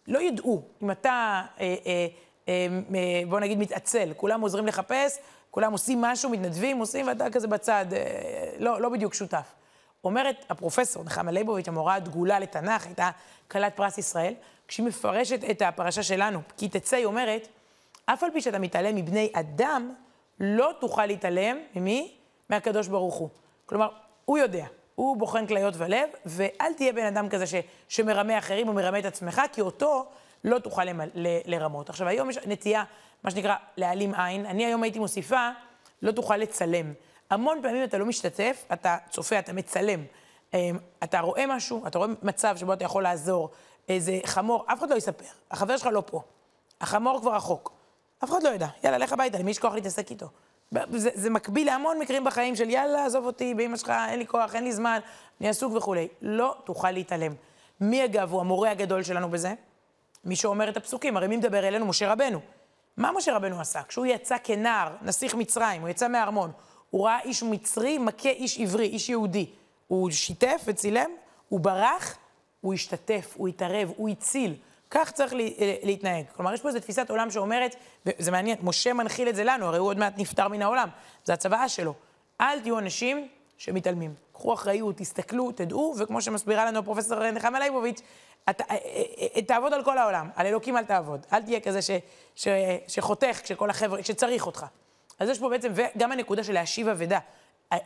לא 0.07 0.19
ידעו 0.19 0.63
אם 0.83 0.91
אתה, 0.91 1.43
אה, 1.61 1.77
אה, 1.87 2.07
אה, 2.49 2.67
אה, 2.95 3.23
בוא 3.29 3.41
נגיד, 3.41 3.59
מתעצל, 3.59 4.13
כולם 4.17 4.41
עוזרים 4.41 4.67
לחפש, 4.67 5.19
כולם 5.51 5.73
עושים 5.73 6.01
משהו, 6.01 6.31
מתנדבים, 6.31 6.79
עושים, 6.79 7.07
ואתה 7.07 7.31
כזה 7.31 7.47
בצד, 7.47 7.87
אה, 7.93 7.99
לא, 8.59 8.81
לא 8.81 8.89
בדיוק 8.89 9.15
שותף. 9.15 9.55
אומרת 10.05 10.45
הפרופסור 10.51 11.05
נחמה 11.05 11.31
ליבוביץ', 11.31 11.69
המורה 11.69 11.95
הדגולה 11.95 12.39
לתנ"ך, 12.39 12.87
הייתה 12.87 13.11
כלת 13.51 13.77
פרס 13.77 13.99
ישראל, 13.99 14.35
כשהיא 14.69 14.87
מפרשת 14.87 15.51
את 15.51 15.63
הפרשה 15.63 16.03
שלנו, 16.03 16.41
כי 16.57 16.69
תצא, 16.69 16.97
היא 16.97 17.07
אומרת, 17.07 17.49
אף 18.07 18.23
על 18.23 18.31
פי 18.31 18.41
שאתה 18.41 18.59
מתעלם 18.59 18.97
מבני 18.97 19.31
אדם, 19.33 19.95
לא 20.41 20.73
תוכל 20.81 21.07
להתעלם 21.07 21.57
ממי? 21.75 22.18
מהקדוש 22.51 22.89
ברוך 22.89 23.15
הוא. 23.15 23.29
כלומר, 23.67 23.89
הוא 24.25 24.39
יודע, 24.39 24.67
הוא 24.95 25.17
בוחן 25.17 25.47
כליות 25.47 25.75
ולב, 25.77 26.09
ואל 26.27 26.73
תהיה 26.77 26.93
בן 26.93 27.07
אדם 27.07 27.29
כזה 27.29 27.47
ש, 27.47 27.55
שמרמה 27.89 28.39
אחרים 28.39 28.69
או 28.69 28.73
מרמה 28.73 28.99
את 28.99 29.05
עצמך, 29.05 29.43
כי 29.53 29.61
אותו 29.61 30.07
לא 30.45 30.59
תוכל 30.59 30.85
למ, 30.85 31.01
ל, 31.01 31.27
לרמות. 31.45 31.91
עכשיו, 31.91 32.09
היום 32.09 32.31
יש 32.31 32.39
נטייה, 32.47 32.85
מה 33.23 33.31
שנקרא, 33.31 33.55
להעלים 33.77 34.15
עין. 34.15 34.47
אני 34.47 34.67
היום 34.67 34.83
הייתי 34.83 34.99
מוסיפה, 34.99 35.51
לא 36.03 36.13
תוכל 36.13 36.37
לצלם. 36.37 36.93
המון 37.31 37.59
פעמים 37.63 37.85
אתה 37.85 37.99
לא 37.99 38.07
משתתף, 38.07 38.65
אתה 38.73 38.97
צופה, 39.11 39.39
אתה 39.39 39.53
מצלם. 39.53 40.05
אמ, 40.55 40.79
אתה 41.03 41.21
רואה 41.21 41.45
משהו, 41.47 41.87
אתה 41.87 41.99
רואה 41.99 42.11
מצב 42.23 42.57
שבו 42.57 42.73
אתה 42.73 42.85
יכול 42.85 43.03
לעזור. 43.03 43.51
איזה 43.89 44.19
חמור, 44.25 44.65
אף 44.73 44.79
אחד 44.79 44.91
לא 44.91 44.95
יספר, 44.97 45.25
החבר 45.51 45.77
שלך 45.77 45.89
לא 45.93 46.03
פה. 46.07 46.23
החמור 46.81 47.21
כבר 47.21 47.35
רחוק. 47.35 47.73
אף 48.25 48.31
אחד 48.31 48.43
לא 48.43 48.49
ידע. 48.49 48.67
יאללה, 48.85 48.99
לך 48.99 49.13
הביתה, 49.13 49.39
למי 49.39 49.51
יש 49.51 49.59
כוח 49.59 49.75
להתעסק 49.75 50.11
איתו? 50.11 50.27
זה, 50.91 51.11
זה 51.15 51.31
מקביל 51.31 51.67
להמון 51.67 51.99
מקרים 51.99 52.25
בחיים 52.25 52.57
של 52.57 52.71
יאללה, 52.71 53.07
עזוב 53.07 53.27
אותי, 53.27 53.55
באמא 53.55 53.77
שלך, 53.77 53.93
אין 54.09 54.19
לי 54.19 54.27
כוח, 54.27 54.55
אין 54.55 54.65
לי 54.65 54.73
זמן, 54.73 54.99
אני 55.41 55.49
עסוק 55.49 55.73
וכולי. 55.77 56.09
לא 56.23 56.57
תוכל 56.65 56.91
להתעלם. 56.91 57.35
מי 57.81 58.05
אגב 58.05 58.33
הוא 58.33 58.41
המורה 58.41 58.71
הגדול 58.71 59.03
שלנו 59.03 59.31
בזה? 59.31 59.55
מי 60.25 60.37
שאומר 60.37 60.69
את 60.69 60.77
הפסוקים, 60.77 61.17
הרי 61.17 61.27
מי 61.27 61.37
מדבר 61.37 61.69
אלינו? 61.69 61.87
משה 61.87 62.13
רבנו. 62.13 62.41
מה 62.97 63.13
משה 63.13 63.37
רבנו 63.37 63.61
עשה? 63.61 63.83
כשהוא 63.83 64.07
יצא 64.07 64.37
כנער, 64.45 64.97
נסיך 65.03 65.35
מצרים, 65.35 65.81
הוא 65.81 65.89
יצא 65.89 66.09
מהארמון, 66.09 66.51
הוא 66.91 67.07
ראה 67.07 67.21
איש 67.21 67.43
מצרי 67.43 67.99
מכה 67.99 68.29
איש 68.29 68.61
עברי, 68.61 68.87
איש 68.87 69.09
יהודי. 69.09 69.47
הוא 69.87 70.11
שיתף 70.11 70.63
וצילם, 70.65 71.11
הוא 71.49 71.61
ברח, 71.61 72.19
הוא 72.61 72.75
השתתף, 72.75 73.35
הוא 73.37 73.49
התערב, 73.49 73.93
הוא 73.97 74.09
הציל. 74.09 74.55
כך 74.91 75.11
צריך 75.11 75.33
להתנהג. 75.83 76.25
כלומר, 76.37 76.55
יש 76.55 76.61
פה 76.61 76.69
איזו 76.69 76.81
תפיסת 76.81 77.11
עולם 77.11 77.31
שאומרת, 77.31 77.77
וזה 78.07 78.31
מעניין, 78.31 78.59
משה 78.63 78.93
מנחיל 78.93 79.29
את 79.29 79.37
זה 79.37 79.45
לנו, 79.45 79.67
הרי 79.67 79.79
הוא 79.79 79.89
עוד 79.89 79.99
מעט 79.99 80.13
נפטר 80.17 80.49
מן 80.49 80.63
העולם, 80.63 80.89
זה 81.25 81.33
הצוואה 81.33 81.69
שלו. 81.69 81.95
אל 82.41 82.61
תהיו 82.61 82.79
אנשים 82.79 83.29
שמתעלמים. 83.59 84.15
קחו 84.33 84.55
אחריות, 84.55 84.97
תסתכלו, 84.97 85.53
תדעו, 85.53 85.95
וכמו 85.99 86.23
שמסבירה 86.23 86.65
לנו 86.65 86.85
פרופסור 86.85 87.31
נחמה 87.31 87.61
ליבוביץ', 87.61 88.01
אה, 88.49 88.53
אה, 88.71 88.77
אה, 89.37 89.43
תעבוד 89.43 89.73
על 89.73 89.85
כל 89.85 89.99
העולם, 89.99 90.31
על 90.37 90.47
אלוקים 90.47 90.77
אל 90.77 90.85
תעבוד. 90.85 91.27
אל 91.33 91.43
תהיה 91.43 91.61
כזה 91.61 91.83
ש, 91.83 91.91
ש, 92.35 92.49
שחותך 92.89 93.41
כשכל 93.43 93.71
החבר'ה, 93.71 94.03
כשצריך 94.03 94.47
אותך. 94.47 94.67
אז 95.19 95.29
יש 95.29 95.39
פה 95.39 95.49
בעצם, 95.49 95.73
וגם 95.75 96.13
הנקודה 96.13 96.45
של 96.45 96.53
להשיב 96.53 96.89
אבדה. 96.89 97.19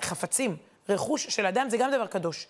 חפצים, 0.03 0.57
רכוש 0.89 1.27
של 1.27 1.47
אדם 1.47 1.71
זה 1.71 1.77
גם 1.77 1.91
דבר 1.91 2.07
קדוש. 2.07 2.47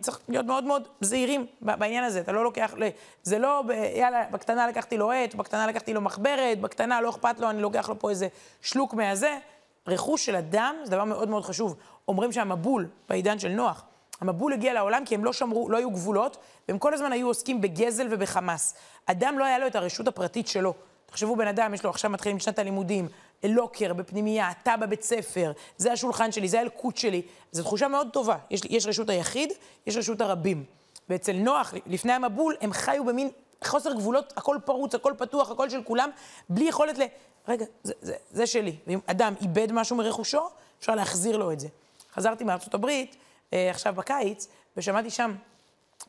צריך 0.00 0.20
להיות 0.28 0.46
מאוד 0.46 0.64
מאוד 0.64 0.88
זהירים 1.00 1.46
בעניין 1.60 2.04
הזה, 2.04 2.20
אתה 2.20 2.32
לא 2.32 2.44
לוקח, 2.44 2.74
זה 3.22 3.38
לא, 3.38 3.62
יאללה, 3.96 4.24
בקטנה 4.30 4.66
לקחתי 4.66 4.98
לו 4.98 5.12
עט, 5.12 5.34
בקטנה 5.34 5.66
לקחתי 5.66 5.94
לו 5.94 6.00
מחברת, 6.00 6.60
בקטנה 6.60 7.00
לא 7.00 7.10
אכפת 7.10 7.40
לו, 7.40 7.50
אני 7.50 7.62
לוקח 7.62 7.88
לו 7.88 7.98
פה 7.98 8.10
איזה 8.10 8.28
שלוק 8.62 8.94
מהזה. 8.94 9.38
רכוש 9.86 10.26
של 10.26 10.36
אדם 10.36 10.74
זה 10.84 10.90
דבר 10.90 11.04
מאוד 11.04 11.28
מאוד 11.28 11.44
חשוב. 11.44 11.76
אומרים 12.08 12.32
שהמבול 12.32 12.88
בעידן 13.08 13.38
של 13.38 13.48
נוח, 13.48 13.84
המבול 14.20 14.52
הגיע 14.52 14.72
לעולם 14.72 15.04
כי 15.04 15.14
הם 15.14 15.24
לא 15.24 15.32
שמרו, 15.32 15.68
לא 15.70 15.76
היו 15.76 15.90
גבולות, 15.90 16.36
והם 16.68 16.78
כל 16.78 16.94
הזמן 16.94 17.12
היו 17.12 17.26
עוסקים 17.26 17.60
בגזל 17.60 18.06
ובחמאס. 18.10 18.74
אדם 19.06 19.38
לא 19.38 19.44
היה 19.44 19.58
לו 19.58 19.66
את 19.66 19.76
הרשות 19.76 20.08
הפרטית 20.08 20.48
שלו. 20.48 20.74
תחשבו, 21.06 21.36
בן 21.36 21.46
אדם, 21.46 21.74
יש 21.74 21.84
לו 21.84 21.90
עכשיו 21.90 22.10
מתחילים 22.10 22.38
שנת 22.38 22.58
הלימודים, 22.58 23.08
לוקר 23.44 23.92
בפנימייה, 23.92 24.50
אתה 24.50 24.76
בבית 24.76 25.02
ספר, 25.02 25.52
זה 25.76 25.92
השולחן 25.92 26.32
שלי, 26.32 26.48
זה 26.48 26.58
האלקוט 26.58 26.96
שלי. 26.96 27.22
זו 27.52 27.62
תחושה 27.62 27.88
מאוד 27.88 28.08
טובה. 28.12 28.36
יש, 28.50 28.60
יש 28.70 28.86
רשות 28.86 29.10
היחיד, 29.10 29.52
יש 29.86 29.96
רשות 29.96 30.20
הרבים. 30.20 30.64
ואצל 31.08 31.32
נוח, 31.32 31.74
לפני 31.86 32.12
המבול, 32.12 32.56
הם 32.60 32.72
חיו 32.72 33.04
במין 33.04 33.28
חוסר 33.64 33.92
גבולות, 33.92 34.32
הכל 34.36 34.56
פרוץ, 34.64 34.94
הכל 34.94 35.12
פתוח, 35.18 35.50
הכל 35.50 35.70
של 35.70 35.82
כולם, 35.82 36.10
בלי 36.48 36.64
יכולת 36.64 36.98
ל... 36.98 37.02
רגע, 37.48 37.64
זה, 37.82 37.92
זה, 38.00 38.14
זה 38.30 38.46
שלי. 38.46 38.76
ואם 38.86 38.98
אדם 39.06 39.34
איבד 39.40 39.72
משהו 39.72 39.96
מרכושו, 39.96 40.48
אפשר 40.80 40.94
להחזיר 40.94 41.36
לו 41.36 41.52
את 41.52 41.60
זה. 41.60 41.68
חזרתי 42.14 42.44
מארצות 42.44 42.74
הברית, 42.74 43.16
אה, 43.52 43.70
עכשיו 43.70 43.94
בקיץ, 43.96 44.48
ושמעתי 44.76 45.10
שם 45.10 45.34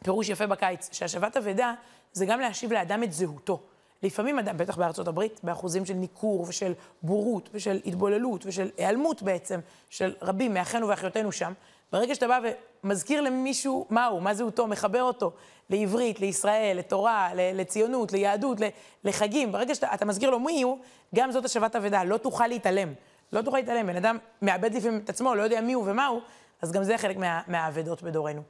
פירוש 0.03 0.29
יפה 0.29 0.47
בקיץ, 0.47 0.89
שהשבת 0.91 1.37
אבדה 1.37 1.73
זה 2.13 2.25
גם 2.25 2.39
להשיב 2.39 2.73
לאדם 2.73 3.03
את 3.03 3.13
זהותו. 3.13 3.61
לפעמים 4.03 4.39
בטח 4.57 4.77
בארצות 4.77 5.07
הברית, 5.07 5.39
באחוזים 5.43 5.85
של 5.85 5.93
ניכור 5.93 6.45
ושל 6.47 6.73
בורות 7.01 7.49
ושל 7.53 7.81
התבוללות 7.85 8.45
ושל 8.45 8.69
היעלמות 8.77 9.21
בעצם, 9.21 9.59
של 9.89 10.13
רבים 10.21 10.53
מאחינו 10.53 10.87
ואחיותינו 10.87 11.31
שם, 11.31 11.53
ברגע 11.91 12.15
שאתה 12.15 12.27
בא 12.27 12.39
ומזכיר 12.83 13.21
למישהו 13.21 13.85
מהו, 13.89 14.21
מה 14.21 14.33
זהותו, 14.33 14.67
מחבר 14.67 15.03
אותו 15.03 15.31
לעברית, 15.69 16.19
לישראל, 16.19 16.77
לתורה, 16.77 17.29
לציונות, 17.35 18.11
ליהדות, 18.11 18.57
לחגים, 19.03 19.51
ברגע 19.51 19.75
שאתה 19.75 20.05
מזכיר 20.05 20.29
לו 20.29 20.39
מי 20.39 20.61
הוא, 20.61 20.77
גם 21.15 21.31
זאת 21.31 21.45
השבת 21.45 21.75
אבדה, 21.75 22.03
לא 22.03 22.17
תוכל 22.17 22.47
להתעלם. 22.47 22.93
לא 23.33 23.41
תוכל 23.41 23.57
להתעלם, 23.57 23.87
בן 23.87 23.95
אדם 23.95 24.17
מאבד 24.41 24.73
לפעמים 24.73 24.99
את 25.03 25.09
עצמו, 25.09 25.35
לא 25.35 25.41
יודע 25.41 25.61
מי 25.61 25.73
הוא 25.73 25.83
ומה 25.87 26.05
הוא, 26.05 26.21
אז 26.61 26.71
גם 26.71 26.83
זה 26.83 26.97
חלק 26.97 27.17
מה, 27.17 27.41
מהאבדות 27.47 28.03
בדורנו. 28.03 28.41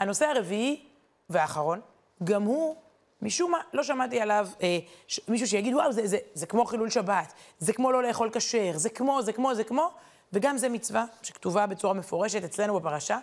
הנושא 0.00 0.26
הרביעי 0.26 0.82
והאחרון, 1.30 1.80
גם 2.24 2.42
הוא, 2.42 2.76
משום 3.22 3.50
מה, 3.50 3.58
לא 3.72 3.82
שמעתי 3.82 4.20
עליו 4.20 4.48
אה, 4.62 4.78
ש, 5.06 5.20
מישהו 5.28 5.46
שיגיד, 5.46 5.74
וואו, 5.74 5.92
זה, 5.92 6.06
זה, 6.06 6.18
זה 6.34 6.46
כמו 6.46 6.64
חילול 6.64 6.90
שבת, 6.90 7.32
זה 7.58 7.72
כמו 7.72 7.92
לא 7.92 8.02
לאכול 8.02 8.30
כשר, 8.32 8.72
זה 8.74 8.90
כמו, 8.90 9.22
זה 9.22 9.32
כמו, 9.32 9.54
זה 9.54 9.64
כמו, 9.64 9.90
וגם 10.32 10.58
זה 10.58 10.68
מצווה 10.68 11.04
שכתובה 11.22 11.66
בצורה 11.66 11.94
מפורשת 11.94 12.44
אצלנו 12.44 12.80
בפרשה, 12.80 13.18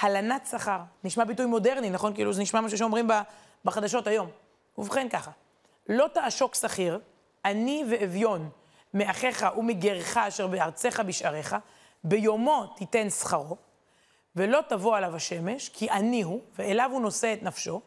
הלנת 0.00 0.46
שכר. 0.50 0.78
נשמע 1.04 1.24
ביטוי 1.24 1.46
מודרני, 1.46 1.90
נכון? 1.90 2.14
כאילו 2.14 2.32
זה 2.32 2.42
נשמע 2.42 2.60
משהו 2.60 2.78
שאומרים 2.78 3.08
בחדשות 3.64 4.06
היום. 4.06 4.28
ובכן 4.78 5.08
ככה, 5.08 5.30
לא 5.88 6.08
תעשוק 6.14 6.54
שכיר, 6.54 6.98
עני 7.44 7.84
ואביון, 7.90 8.50
מאחיך 8.94 9.46
ומגרך 9.56 10.16
אשר 10.16 10.46
בארצך 10.46 11.00
בשעריך, 11.06 11.56
ביומו 12.04 12.66
תיתן 12.76 13.10
שכרו, 13.10 13.56
ולא 14.36 14.60
תבוא 14.68 14.96
עליו 14.96 15.16
השמש, 15.16 15.68
כי 15.68 15.90
עני 15.90 16.22
הוא, 16.22 16.40
ואליו 16.58 16.90
הוא 16.92 17.00
נושא 17.00 17.32
את 17.32 17.42
נפשו, 17.42 17.80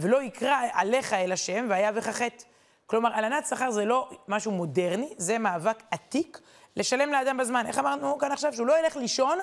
ולא 0.00 0.22
יקרא 0.22 0.56
עליך 0.72 1.12
אל 1.12 1.32
השם, 1.32 1.66
והיה 1.68 1.92
בך 1.92 2.08
חטא. 2.08 2.44
כלומר, 2.86 3.14
הלנת 3.14 3.46
שכר 3.46 3.70
זה 3.70 3.84
לא 3.84 4.10
משהו 4.28 4.52
מודרני, 4.52 5.14
זה 5.16 5.38
מאבק 5.38 5.82
עתיק 5.90 6.40
לשלם 6.76 7.12
לאדם 7.12 7.36
בזמן. 7.36 7.66
איך 7.66 7.78
אמרנו 7.78 8.18
כאן 8.18 8.32
עכשיו? 8.32 8.52
שהוא 8.52 8.66
לא 8.66 8.78
ילך 8.78 8.96
לישון, 8.96 9.38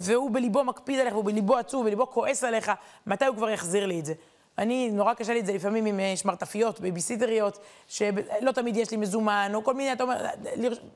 והוא 0.00 0.30
בליבו 0.30 0.64
מקפיד 0.64 1.00
עליך, 1.00 1.14
והוא 1.14 1.24
בליבו 1.24 1.56
עצוב, 1.56 1.80
ובליבו 1.80 2.10
כועס 2.10 2.44
עליך, 2.44 2.72
מתי 3.06 3.26
הוא 3.26 3.36
כבר 3.36 3.50
יחזיר 3.50 3.86
לי 3.86 4.00
את 4.00 4.04
זה? 4.04 4.14
אני, 4.58 4.90
נורא 4.90 5.14
קשה 5.14 5.32
לי 5.32 5.40
את 5.40 5.46
זה 5.46 5.52
לפעמים 5.52 5.86
עם 5.86 6.00
אה, 6.00 6.16
שמרטפיות, 6.16 6.80
בייביסיטריות, 6.80 7.58
שלא 7.86 8.52
תמיד 8.54 8.76
יש 8.76 8.90
לי 8.90 8.96
מזומן, 8.96 9.52
או 9.54 9.64
כל 9.64 9.74
מיני, 9.74 9.92
אתה 9.92 10.02
אומר, 10.02 10.26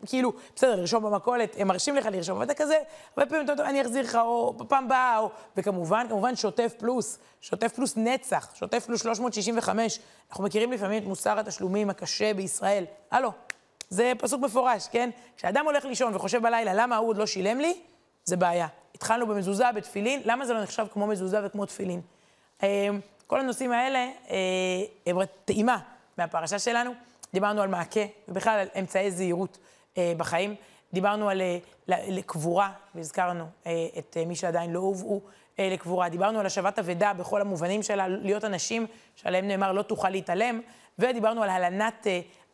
כאילו, 0.06 0.32
בסדר, 0.56 0.76
לרשום 0.76 1.04
במכולת, 1.04 1.56
הם 1.58 1.68
מרשים 1.68 1.96
לך 1.96 2.06
לרשום, 2.06 2.36
אבל 2.36 2.44
אתה 2.44 2.54
כזה, 2.54 2.78
הרבה 3.16 3.30
פעמים 3.30 3.44
אתה 3.44 3.52
אומר, 3.52 3.64
אני 3.64 3.82
אחזיר 3.82 4.04
לך, 4.04 4.14
או 4.14 4.52
בפעם 4.52 4.84
הבאה, 4.84 5.18
או... 5.18 5.30
וכמובן, 5.56 6.06
כמובן, 6.08 6.36
שוטף 6.36 6.74
פלוס, 6.78 7.18
שוטף 7.40 7.72
פלוס 7.72 7.96
נצח, 7.96 8.54
שוטף 8.54 8.84
פלוס 8.86 9.02
365. 9.02 9.98
אנחנו 10.30 10.44
מכירים 10.44 10.72
לפעמים 10.72 11.02
את 11.02 11.06
מוסר 11.08 11.38
התשלומים 11.38 11.90
הקשה 11.90 12.34
בישראל. 12.34 12.84
הלו, 13.10 13.30
זה 13.88 14.12
פסוק 14.18 14.40
מפורש, 14.40 14.88
כן? 14.88 15.10
כשאדם 15.36 15.64
הולך 15.64 15.84
לישון 15.84 16.16
וחושב 16.16 16.42
בלילה, 16.42 16.74
למה 16.74 16.96
ההוא 16.96 17.08
עוד 17.08 17.16
לא 17.16 17.26
שילם 17.26 17.60
לי? 17.60 17.80
זה 18.24 18.36
בעיה. 18.36 18.66
התחלנו 18.94 19.26
במזוזה, 19.26 19.72
בתפילין, 19.74 20.22
למה 20.24 20.46
זה 20.46 20.54
לא 20.54 20.62
נחשב 20.62 20.86
כמו 20.92 21.06
מזוזה 21.06 21.46
וכמו 21.46 21.66
תפילין? 21.66 22.00
כל 23.30 23.40
הנושאים 23.40 23.72
האלה 23.72 23.98
אה, 24.30 24.36
הם 25.06 25.16
טעימה 25.44 25.78
מהפרשה 26.18 26.58
שלנו. 26.58 26.90
דיברנו 27.32 27.62
על 27.62 27.68
מעקה, 27.68 28.00
ובכלל 28.28 28.58
על 28.58 28.68
אמצעי 28.78 29.10
זהירות 29.10 29.58
אה, 29.98 30.12
בחיים. 30.16 30.54
דיברנו 30.92 31.28
על 31.28 31.42
אה, 31.42 32.22
קבורה, 32.26 32.72
והזכרנו 32.94 33.44
את 33.98 34.16
מי 34.26 34.36
שעדיין 34.36 34.72
לא 34.72 34.78
הובאו 34.78 35.20
לקבורה. 35.58 36.08
דיברנו 36.08 36.40
על 36.40 36.46
השבת 36.46 36.78
אבדה 36.78 37.12
בכל 37.12 37.40
המובנים 37.40 37.82
שלה, 37.82 38.08
להיות 38.08 38.44
אנשים 38.44 38.86
שעליהם 39.16 39.48
נאמר 39.48 39.72
לא 39.72 39.82
תוכל 39.82 40.10
להתעלם, 40.10 40.60
ודיברנו 40.98 41.42
על 41.42 41.50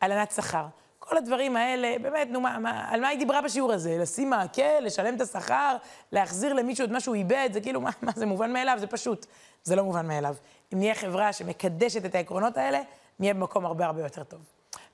הלנת 0.01 0.31
שכר. 0.35 0.65
כל 1.09 1.17
הדברים 1.17 1.55
האלה, 1.55 1.95
באמת, 2.01 2.27
נו, 2.31 2.41
מה, 2.41 2.59
מה, 2.59 2.85
על 2.89 3.01
מה 3.01 3.07
היא 3.07 3.19
דיברה 3.19 3.41
בשיעור 3.41 3.73
הזה? 3.73 3.97
לשים 3.97 4.29
מעקה, 4.29 4.79
לשלם 4.81 5.15
את 5.15 5.21
השכר, 5.21 5.77
להחזיר 6.11 6.53
למישהו 6.53 6.85
את 6.85 6.91
מה 6.91 6.99
שהוא 6.99 7.15
איבד, 7.15 7.49
זה 7.53 7.61
כאילו, 7.61 7.81
מה, 7.81 7.89
מה 8.01 8.11
זה 8.15 8.25
מובן 8.25 8.53
מאליו? 8.53 8.77
זה 8.79 8.87
פשוט, 8.87 9.25
זה 9.63 9.75
לא 9.75 9.83
מובן 9.83 10.07
מאליו. 10.07 10.35
אם 10.73 10.79
נהיה 10.79 10.95
חברה 10.95 11.33
שמקדשת 11.33 12.05
את 12.05 12.15
העקרונות 12.15 12.57
האלה, 12.57 12.81
נהיה 13.19 13.33
במקום 13.33 13.65
הרבה 13.65 13.85
הרבה 13.85 14.01
יותר 14.01 14.23
טוב. 14.23 14.39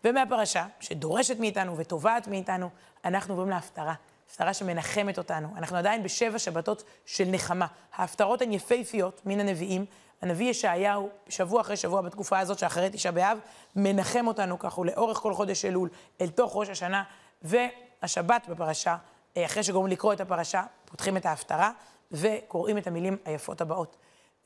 ומהפרשה, 0.04 0.66
שדורשת 0.80 1.40
מאיתנו 1.40 1.78
ותובעת 1.78 2.28
מאיתנו, 2.28 2.70
אנחנו 3.06 3.34
עוברים 3.34 3.50
להפטרה. 3.50 3.94
הפטרה 4.34 4.54
שמנחמת 4.54 5.18
אותנו. 5.18 5.48
אנחנו 5.58 5.78
עדיין 5.78 6.04
בשבע 6.04 6.40
שבתות 6.40 6.84
של 7.06 7.26
נחמה. 7.28 7.68
ההפטרות 7.96 8.42
הן 8.42 8.52
יפהפיות 8.52 9.22
מן 9.26 9.40
הנביאים. 9.40 9.86
הנביא 10.24 10.50
ישעיהו, 10.50 11.10
שבוע 11.30 11.62
אחרי 11.62 11.78
שבוע 11.78 12.02
בתקופה 12.02 12.40
הזאת 12.40 12.60
שאחרי 12.60 12.90
תשעה 12.90 13.12
באב, 13.12 13.38
מנחם 13.76 14.28
אותנו 14.28 14.60
ככה 14.60 14.82
לאורך 14.86 15.18
כל 15.18 15.34
חודש 15.34 15.66
אלול, 15.66 15.90
אל 16.22 16.30
תוך 16.30 16.52
ראש 16.56 16.70
השנה. 16.70 17.04
והשבת 17.42 18.48
בפרשה, 18.50 18.96
אה, 19.38 19.46
אחרי 19.46 19.64
שגורמים 19.64 19.92
לקרוא 19.92 20.14
את 20.14 20.22
הפרשה, 20.22 20.64
פותחים 20.86 21.18
את 21.18 21.26
ההפטרה 21.26 21.72
וקוראים 22.12 22.78
את 22.78 22.88
המילים 22.88 23.18
היפות 23.26 23.62
הבאות. 23.62 23.98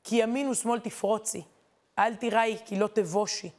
כי 0.04 0.16
ימין 0.16 0.50
ושמאל 0.50 0.80
תפרוצי, 0.80 1.42
אל 2.00 2.16
תיראי 2.16 2.58
כי 2.66 2.80
לא 2.80 2.88
תבושי. 2.88 3.50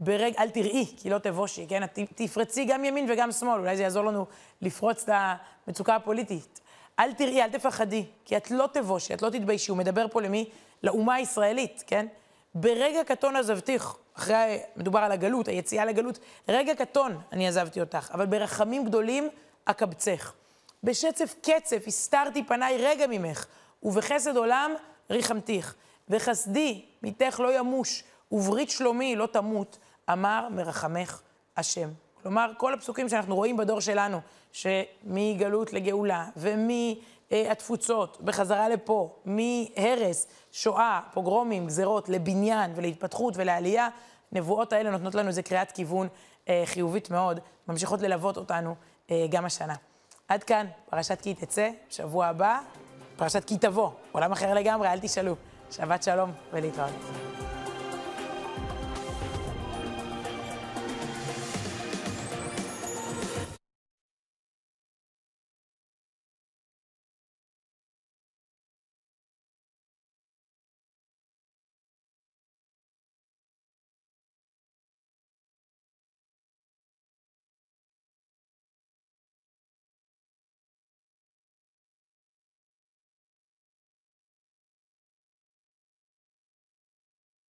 ברג, 0.00 0.32
אל 0.38 0.50
תראי, 0.50 0.86
כי 0.96 1.10
לא 1.10 1.18
תבושי, 1.18 1.66
כן? 1.68 1.82
תפרצי 2.14 2.64
גם 2.64 2.84
ימין 2.84 3.06
וגם 3.10 3.32
שמאל, 3.32 3.60
אולי 3.60 3.76
זה 3.76 3.82
יעזור 3.82 4.04
לנו 4.04 4.26
לפרוץ 4.60 5.02
את 5.02 5.08
המצוקה 5.66 5.96
הפוליטית. 5.96 6.60
אל 6.98 7.12
תראי, 7.12 7.42
אל 7.42 7.50
תפחדי, 7.50 8.04
כי 8.24 8.36
את 8.36 8.50
לא 8.50 8.68
תבושי, 8.72 9.14
את 9.14 9.22
לא 9.22 9.30
תתביישי. 9.30 9.70
הוא 9.70 9.78
מדבר 9.78 10.06
פה 10.10 10.22
למי? 10.22 10.50
לאומה 10.82 11.14
הישראלית, 11.14 11.84
כן? 11.86 12.06
ברגע 12.54 13.04
קטון 13.04 13.36
עזבתיך, 13.36 13.94
אחרי, 14.14 14.60
מדובר 14.76 14.98
על 14.98 15.12
הגלות, 15.12 15.48
היציאה 15.48 15.84
לגלות, 15.84 16.18
רגע 16.48 16.74
קטון 16.74 17.20
אני 17.32 17.48
עזבתי 17.48 17.80
אותך, 17.80 18.10
אבל 18.14 18.26
ברחמים 18.26 18.84
גדולים 18.84 19.28
אקבצך. 19.64 20.32
בשצף 20.84 21.34
קצף 21.42 21.84
הסתרתי 21.86 22.44
פניי 22.44 22.76
רגע 22.78 23.06
ממך, 23.06 23.46
ובחסד 23.82 24.36
עולם 24.36 24.74
ריחמתיך. 25.10 25.74
וחסדי 26.08 26.84
מתך 27.02 27.40
לא 27.40 27.58
ימוש, 27.58 28.04
וברית 28.32 28.70
שלומי 28.70 29.16
לא 29.16 29.26
תמות, 29.26 29.78
אמר 30.12 30.48
מרחמך 30.50 31.20
השם. 31.56 31.88
כלומר, 32.28 32.52
כל 32.56 32.74
הפסוקים 32.74 33.08
שאנחנו 33.08 33.34
רואים 33.34 33.56
בדור 33.56 33.80
שלנו, 33.80 34.20
שמגלות 34.52 35.72
לגאולה, 35.72 36.26
ומהתפוצות, 36.36 38.18
בחזרה 38.20 38.68
לפה, 38.68 39.16
מהרס, 39.24 40.26
שואה, 40.52 41.00
פוגרומים, 41.12 41.66
גזרות, 41.66 42.08
לבניין 42.08 42.72
ולהתפתחות 42.76 43.34
ולעלייה, 43.36 43.88
נבואות 44.32 44.72
האלה 44.72 44.90
נותנות 44.90 45.14
לנו 45.14 45.28
איזה 45.28 45.42
קריאת 45.42 45.72
כיוון 45.72 46.08
אה, 46.48 46.62
חיובית 46.66 47.10
מאוד, 47.10 47.40
ממשיכות 47.68 48.00
ללוות 48.00 48.36
אותנו 48.36 48.74
אה, 49.10 49.26
גם 49.30 49.44
השנה. 49.44 49.74
עד 50.28 50.44
כאן, 50.44 50.66
פרשת 50.90 51.20
כי 51.20 51.34
תצא, 51.34 51.70
שבוע 51.90 52.26
הבא, 52.26 52.60
פרשת 53.16 53.44
כי 53.44 53.58
תבוא, 53.58 53.90
עולם 54.12 54.32
אחר 54.32 54.54
לגמרי, 54.54 54.88
אל 54.88 54.98
תשאלו. 54.98 55.34
שבת 55.70 56.02
שלום 56.02 56.32
ולהתראות. 56.52 57.27